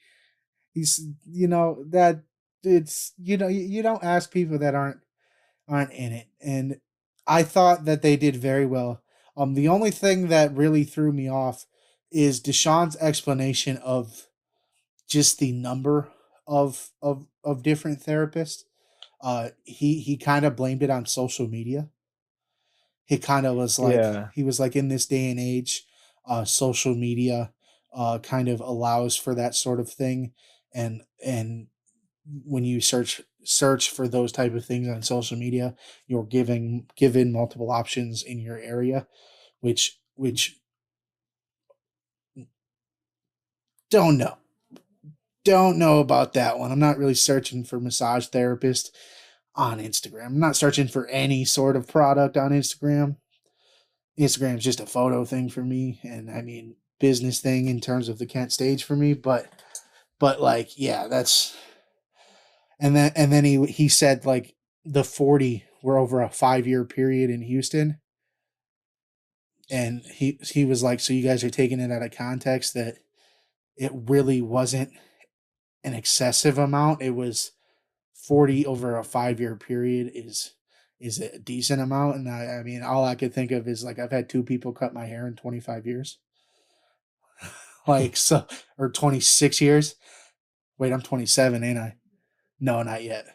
[0.74, 2.24] He's, you know, that
[2.63, 4.99] it's you know you, you don't ask people that aren't
[5.67, 6.80] aren't in it, and
[7.28, 9.01] I thought that they did very well.
[9.38, 11.65] Um, the only thing that really threw me off
[12.11, 14.28] is Deshaun's explanation of
[15.07, 16.09] just the number
[16.47, 18.63] of of of different therapists.
[19.22, 21.89] uh, he he kind of blamed it on social media.
[23.10, 24.28] He kind of was like Yeah.
[24.36, 25.84] he was like in this day and age,
[26.28, 27.51] uh, social media
[27.91, 30.34] uh, kind of allows for that sort of thing,
[30.76, 31.70] and and
[32.45, 37.32] when you search search for those type of things on social media, you're giving given
[37.32, 39.07] multiple options in your area,
[39.60, 40.60] which which
[43.89, 44.38] don't know
[45.43, 46.72] don't know about that one.
[46.72, 48.95] I'm not really searching for massage therapist
[49.60, 50.28] on Instagram.
[50.28, 53.18] I'm not searching for any sort of product on Instagram.
[54.18, 58.07] Instagram is just a photo thing for me, and I mean business thing in terms
[58.07, 59.14] of the Kent stage for me.
[59.14, 59.47] But
[60.18, 61.57] but like yeah, that's
[62.80, 64.55] and then and then he he said like
[64.86, 67.99] the 40 were over a five year period in Houston.
[69.70, 72.95] And he he was like, so you guys are taking it out of context that
[73.76, 74.91] it really wasn't
[75.84, 77.01] an excessive amount.
[77.01, 77.51] It was
[78.30, 80.53] 40 over a five year period is
[80.99, 82.17] is a decent amount.
[82.17, 84.71] And I, I mean, all I could think of is like I've had two people
[84.71, 86.19] cut my hair in 25 years.
[87.88, 88.45] like so
[88.77, 89.95] or 26 years.
[90.77, 91.95] Wait, I'm 27, ain't I?
[92.59, 93.25] No, not yet.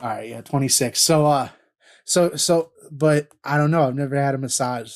[0.00, 1.00] All right, yeah, 26.
[1.00, 1.48] So uh
[2.04, 3.88] so so but I don't know.
[3.88, 4.92] I've never had a massage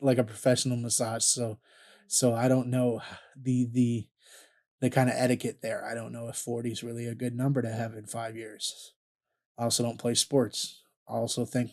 [0.00, 1.22] like a professional massage.
[1.22, 1.60] So
[2.08, 3.02] so I don't know
[3.40, 4.08] the the
[4.82, 5.86] the kind of etiquette there.
[5.86, 8.92] I don't know if 40 is really a good number to have in five years.
[9.56, 10.82] I also don't play sports.
[11.08, 11.70] I also think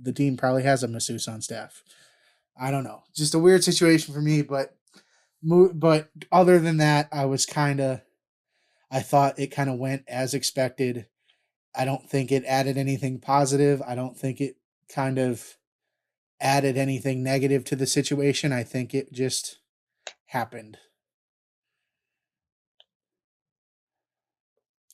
[0.00, 1.82] the team probably has a masseuse on staff.
[2.60, 3.02] I don't know.
[3.14, 4.76] Just a weird situation for me, but
[5.42, 8.02] but other than that, I was kind of
[8.90, 11.06] I thought it kind of went as expected.
[11.74, 13.80] I don't think it added anything positive.
[13.86, 14.56] I don't think it
[14.94, 15.56] kind of
[16.42, 18.52] added anything negative to the situation.
[18.52, 19.60] I think it just
[20.26, 20.76] happened.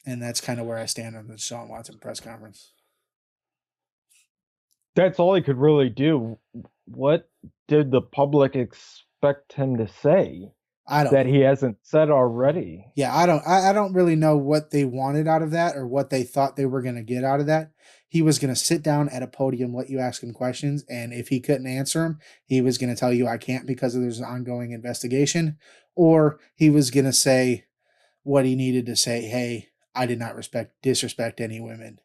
[0.06, 2.72] And that's kind of where I stand on Deshaun Watson press conference.
[4.94, 6.38] That's all he could really do.
[6.86, 7.28] What
[7.68, 10.52] did the public expect him to say
[10.86, 12.86] I don't that he hasn't said already?
[12.94, 15.86] Yeah, I don't I, I don't really know what they wanted out of that or
[15.86, 17.72] what they thought they were gonna get out of that.
[18.08, 21.28] He was gonna sit down at a podium, let you ask him questions, and if
[21.28, 24.70] he couldn't answer them, he was gonna tell you I can't because there's an ongoing
[24.70, 25.58] investigation,
[25.94, 27.64] or he was gonna say
[28.22, 32.00] what he needed to say, hey, I did not respect disrespect any women.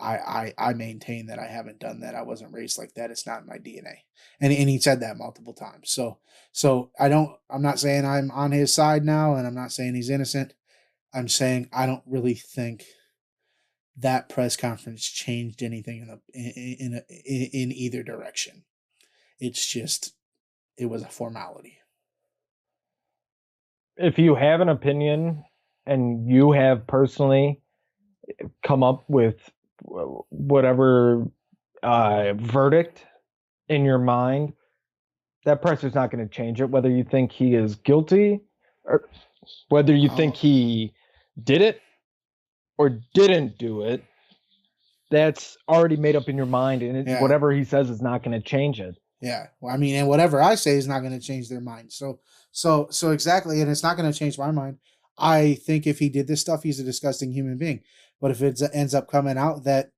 [0.00, 2.14] I, I I maintain that I haven't done that.
[2.14, 3.10] I wasn't raised like that.
[3.10, 4.02] It's not in my DNA.
[4.40, 5.90] And and he said that multiple times.
[5.90, 6.18] So
[6.52, 9.94] so I don't I'm not saying I'm on his side now and I'm not saying
[9.94, 10.54] he's innocent.
[11.14, 12.84] I'm saying I don't really think
[13.96, 18.64] that press conference changed anything in the in in, in, in either direction.
[19.40, 20.14] It's just
[20.76, 21.78] it was a formality.
[23.96, 25.44] If you have an opinion
[25.88, 27.60] and you have personally
[28.62, 29.36] come up with
[30.30, 31.24] whatever
[31.82, 33.04] uh, verdict
[33.68, 34.52] in your mind,
[35.44, 36.68] that pressure's not going to change it.
[36.68, 38.40] Whether you think he is guilty
[38.84, 39.08] or
[39.70, 40.38] whether you think Oh.
[40.38, 40.92] he
[41.42, 41.80] did it
[42.76, 44.04] or didn't do it,
[45.10, 47.22] that's already made up in your mind, and it, Yeah.
[47.22, 48.94] whatever he says is not going to change it.
[49.22, 49.46] Yeah.
[49.60, 51.90] Well, I mean, and whatever I say is not going to change their mind.
[51.92, 52.20] So,
[52.52, 54.78] so, so exactly, and it's not going to change my mind.
[55.18, 57.82] I think if he did this stuff, he's a disgusting human being.
[58.20, 59.90] But if it ends up coming out that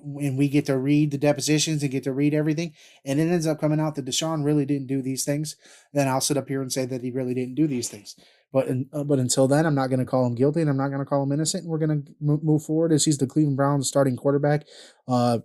[0.00, 2.72] when we get to read the depositions and get to read everything,
[3.04, 5.56] and it ends up coming out that Deshaun really didn't do these things,
[5.92, 8.14] then I'll sit up here and say that he really didn't do these things.
[8.52, 10.76] But in, uh, but until then, I'm not going to call him guilty, and I'm
[10.76, 11.66] not going to call him innocent.
[11.66, 14.66] We're going to move forward as he's the Cleveland Browns starting quarterback.
[15.06, 15.40] Uh,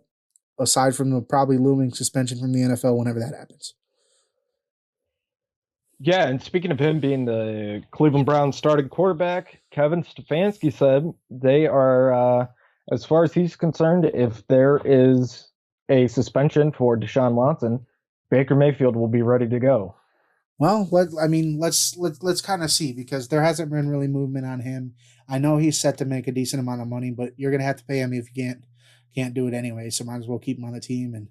[0.60, 3.74] aside from the probably looming suspension from the NFL whenever that happens.
[6.06, 11.66] Yeah, and speaking of him being the Cleveland Browns starting quarterback, Kevin Stefanski said they
[11.66, 12.48] are, uh,
[12.92, 15.48] as far as he's concerned, if there is
[15.88, 17.86] a suspension for Deshaun Watson,
[18.30, 19.96] Baker Mayfield will be ready to go.
[20.60, 24.08] Well, let I mean, let's let's let's kind of see because there hasn't been really
[24.08, 24.96] movement on him.
[25.30, 27.78] I know he's set to make a decent amount of money, but you're gonna have
[27.78, 28.66] to pay him if you can't
[29.16, 29.90] can't do it anyway.
[29.90, 31.30] So might as well keep him on the team and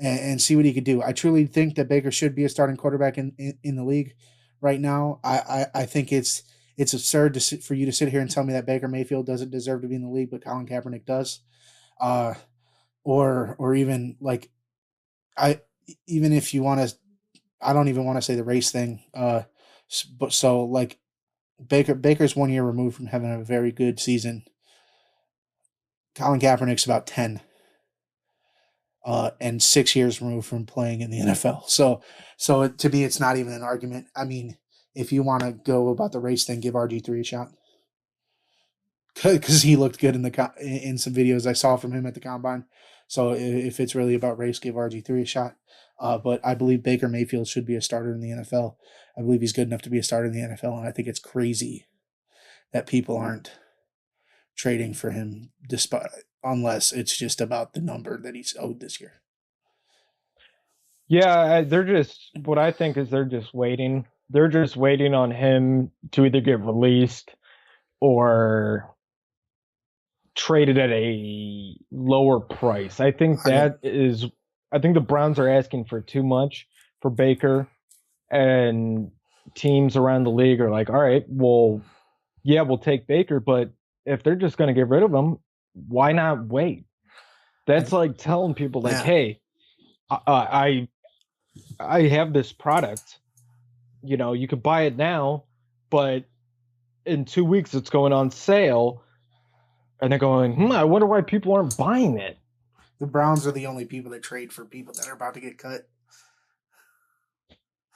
[0.00, 1.02] and, and see what he could do.
[1.02, 4.14] I truly think that Baker should be a starting quarterback in in, in the league
[4.60, 5.20] right now.
[5.22, 6.42] I, I I think it's
[6.76, 9.26] it's absurd to sit, for you to sit here and tell me that Baker Mayfield
[9.26, 11.40] doesn't deserve to be in the league, but Colin Kaepernick does.
[12.00, 12.34] Uh,
[13.04, 14.50] or or even like
[15.36, 15.60] I
[16.06, 16.96] even if you want to
[17.60, 19.02] I don't even want to say the race thing.
[19.12, 19.42] Uh,
[20.18, 20.98] but so like
[21.64, 24.44] Baker Baker's one year removed from having a very good season.
[26.14, 27.40] Colin Kaepernick's about ten.
[29.04, 31.66] Uh, and six years removed from playing in the NFL.
[31.68, 32.02] So,
[32.36, 34.08] so it, to me, it's not even an argument.
[34.14, 34.58] I mean,
[34.94, 37.52] if you want to go about the race then give RG three a shot.
[39.22, 42.14] because he looked good in the in in some videos I saw from him at
[42.14, 42.64] the combine.
[43.08, 45.56] So if it's really about race, give RG three a shot.
[45.98, 48.76] Uh, but I believe Baker Mayfield should be a starter in the NFL.
[49.18, 51.08] I believe he's good enough to be a starter in the NFL, and I think
[51.08, 51.86] it's crazy
[52.72, 53.52] that people aren't
[54.56, 56.06] trading for him, despite
[56.42, 59.20] unless it's just about the number that he's owed this year.
[61.08, 64.06] Yeah, they're just what I think is they're just waiting.
[64.28, 67.34] They're just waiting on him to either get released
[68.00, 68.94] or
[70.36, 73.00] traded at a lower price.
[73.00, 74.26] I think I- that is
[74.72, 76.68] I think the Browns are asking for too much
[77.02, 77.66] for Baker
[78.30, 79.10] and
[79.56, 81.82] teams around the league are like, "All right, well,
[82.44, 83.70] yeah, we'll take Baker, but
[84.06, 85.38] if they're just going to get rid of him,
[85.74, 86.84] why not wait?"
[87.66, 89.02] That's like telling people like, Yeah.
[89.02, 89.40] "Hey,
[90.10, 90.88] I, I
[91.78, 93.18] I have this product.
[94.02, 95.44] You know, you could buy it now,
[95.90, 96.24] but
[97.04, 99.02] in two weeks it's going on sale.
[100.00, 102.38] And they're going, hmm, I wonder why people aren't buying it.
[103.00, 105.58] The Browns are the only people that trade for people that are about to get
[105.58, 105.88] cut.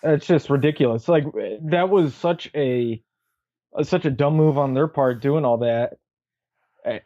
[0.02, 1.08] It's just ridiculous.
[1.08, 1.24] Like
[1.70, 3.02] that was such a,
[3.82, 5.94] such a dumb move on their part doing all that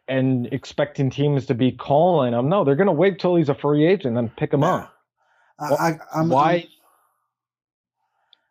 [0.09, 2.49] and expecting teams to be calling him.
[2.49, 4.93] No, they're gonna wait till he's a free agent and pick him up.
[5.59, 6.53] I, Wh- I, I'm, why?
[6.55, 6.63] I'm,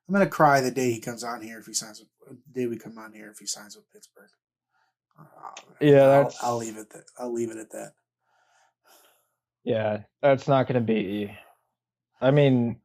[0.07, 1.99] I'm gonna cry the day he comes on here if he signs.
[1.99, 4.29] With, the day we come on here if he signs with Pittsburgh.
[5.19, 5.23] Uh,
[5.81, 6.89] Yeah, I'll, I'll leave it.
[6.91, 7.93] That I'll leave it at that.
[9.63, 11.35] Yeah, that's not gonna be.
[12.21, 12.77] I mean,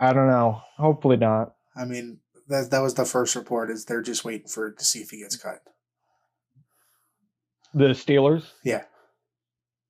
[0.00, 0.60] I don't know.
[0.76, 1.54] Hopefully not.
[1.76, 2.18] I mean,
[2.48, 3.70] that that was the first report.
[3.70, 5.60] Is they're just waiting for to see if he gets cut.
[7.74, 8.44] The Steelers.
[8.64, 8.84] Yeah,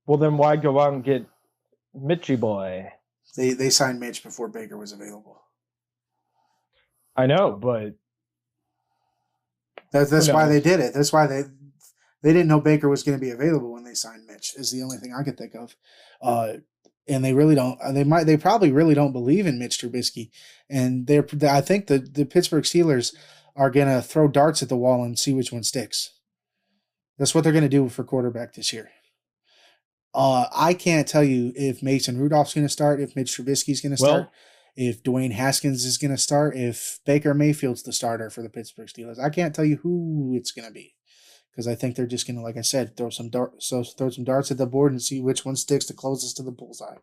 [0.07, 1.26] Well, then why go out and get
[1.95, 2.93] Mitchy boy?
[3.37, 5.41] they they signed Mitch before Baker was available.
[7.16, 7.95] I know, but
[9.93, 10.95] That's that's why they did it.
[10.95, 11.43] That's why they
[12.22, 14.55] they didn't know Baker was going to be available when they signed Mitch.
[14.57, 15.74] Is the only thing I could think of.
[16.20, 16.55] Uh,
[17.09, 17.78] and they really don't.
[17.93, 18.24] They might.
[18.24, 20.31] They probably really don't believe in Mitch Trubisky.
[20.68, 21.26] And they're.
[21.49, 23.14] I think the the Pittsburgh Steelers
[23.57, 26.12] are going to throw darts at the wall and see which one sticks.
[27.21, 28.89] That's what they're going to do for quarterback this year.
[30.14, 33.95] Uh, I can't tell you if Mason Rudolph's going to start, if Mitch Trubisky's going
[33.95, 34.31] to Well- start,
[34.75, 38.89] if Dwayne Haskins is going to start, if Baker Mayfield's the starter for the Pittsburgh
[38.89, 39.18] Steelers.
[39.18, 40.95] I can't tell you who it's going to be
[41.53, 44.09] because I think they're just going to, like I said, throw some dart, so throw
[44.09, 46.97] some darts at the board and see which one sticks the closest to the bullseye.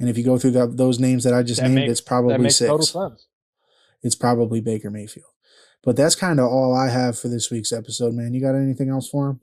[0.00, 2.00] And if you go through the, those names that I just That named, makes- it's
[2.00, 2.68] probably six.
[4.02, 5.26] It's probably Baker Mayfield.
[5.82, 8.34] But that's kind of all I have for this week's episode, man.
[8.34, 9.40] You got anything else for him?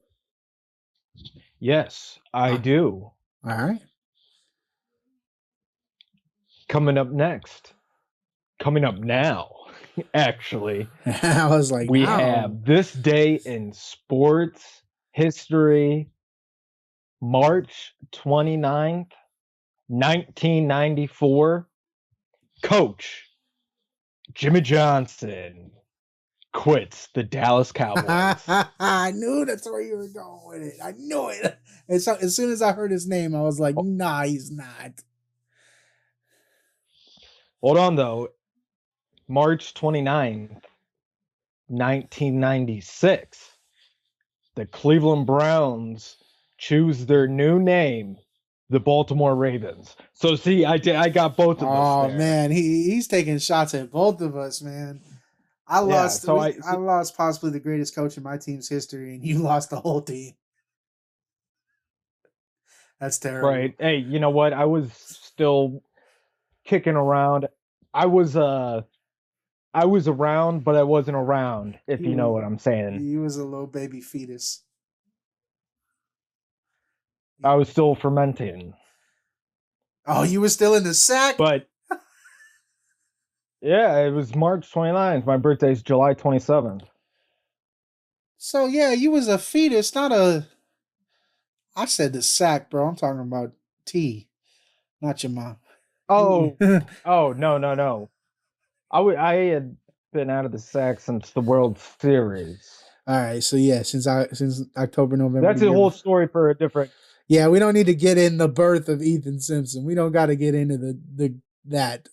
[1.59, 3.11] Yes, I do.
[3.43, 3.81] All right.
[6.69, 7.73] Coming up next.
[8.59, 9.49] Coming up now,
[10.13, 10.87] actually,
[11.23, 12.17] I was like, we wow.
[12.17, 16.09] have this day in sports history,
[17.21, 19.11] March 29th,
[19.87, 21.67] 1994.
[22.61, 23.29] Coach
[24.33, 25.71] Jimmy Johnson
[26.53, 28.05] quits the Dallas Cowboys.
[28.79, 30.75] I knew that's where you were going with it.
[30.83, 31.57] I knew it.
[31.91, 33.81] And so, as soon as I heard his name, I was like, Oh.
[33.81, 34.91] nah, he's not.
[37.61, 38.29] Hold on though.
[39.27, 40.61] March 29th,
[41.67, 43.51] 1996.
[44.55, 46.17] The Cleveland Browns
[46.59, 48.17] choose their new name,
[48.69, 49.95] the Baltimore Ravens.
[50.13, 51.69] So see, I did I got both of us.
[51.71, 52.17] Oh there.
[52.17, 55.01] man, he he's taking shots at both of us, man.
[55.69, 56.23] I Yeah, lost.
[56.23, 59.69] so I- I lost possibly the greatest coach in my team's history, and you lost
[59.69, 60.33] the whole team.
[62.99, 63.47] That's terrible.
[63.49, 63.75] Right.
[63.79, 64.51] Hey, you know what?
[64.51, 65.83] I was still
[66.65, 67.47] kicking around.
[67.93, 68.81] I was uh
[69.73, 72.99] I was around, but I wasn't around, if you know what I'm saying.
[72.99, 74.63] He was a little baby fetus.
[77.43, 78.73] I was still fermenting.
[80.07, 81.37] Oh, you were still in the sack.
[81.37, 81.68] But
[83.61, 85.25] yeah, it was March 29th.
[85.25, 86.83] My birthday's July 27th.
[88.37, 90.47] So yeah, you was a fetus, not a.
[91.75, 92.87] I said the sack, bro.
[92.87, 93.51] I'm talking about
[93.85, 94.29] T,
[95.01, 95.57] not your mom.
[96.07, 96.55] Oh,
[97.05, 98.09] oh no, no, no.
[98.91, 99.75] I would I had
[100.13, 102.83] been out of the sack since the World Series.
[103.07, 105.41] All right, so yeah, since I since October, November.
[105.41, 106.91] That's a whole story for a different.
[107.27, 109.83] Yeah, we don't need to get in the birth of Ethan Simpson.
[109.83, 111.35] We don't got to get into the the
[111.65, 112.07] that.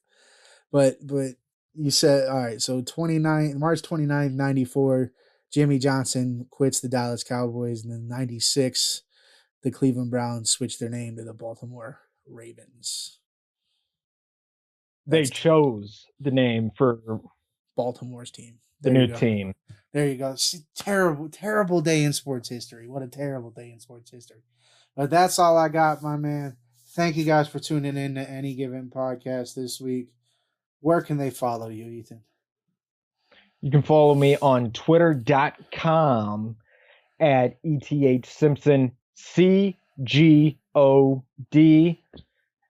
[0.72, 1.32] But but
[1.74, 2.60] you said all right.
[2.60, 5.12] So 29 March 29th, 94,
[5.52, 9.02] Jimmy Johnson quits the Dallas Cowboys, and then 96,
[9.62, 13.18] the Cleveland Browns switched their name to the Baltimore Ravens.
[15.06, 17.20] They That's- chose the name for
[17.76, 18.58] Baltimore's team.
[18.80, 19.54] the There you new team.
[19.92, 20.34] There you go.
[20.34, 22.88] See, terrible, terrible day in sports history.
[22.88, 24.42] What a terrible day in sports history.
[24.94, 26.56] But that's all I got, my man.
[26.94, 30.12] Thank you guys for tuning in to any given podcast this week.
[30.86, 32.20] Where can they follow you, Ethan?
[33.60, 36.54] You can follow me on twitter.com
[37.18, 42.00] at ETH Simpson C G O D.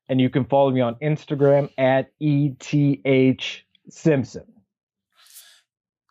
[0.09, 3.61] And you can follow me on Instagram at ETH
[3.91, 4.45] Simpson.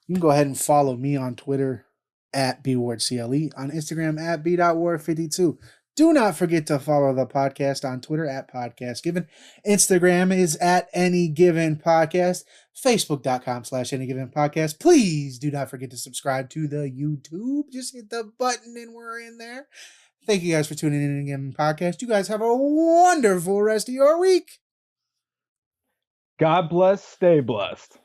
[0.05, 1.87] You can go ahead and follow me on Twitter
[2.35, 5.57] at bwardcle, on Instagram at b.ward52.
[5.95, 9.27] Do not forget to follow the podcast on Twitter at Podcast Given.
[9.65, 12.43] Instagram is at Any Given Podcast.
[12.75, 14.79] Facebook.com slash Any Given Podcast.
[14.79, 17.71] Please do not forget to subscribe to the YouTube.
[17.71, 19.67] Just hit the button and we're in there.
[20.27, 22.01] Thank you guys for tuning in to Given Podcast.
[22.01, 24.59] You guys have a wonderful rest of your week.
[26.37, 27.97] God bless, stay blessed.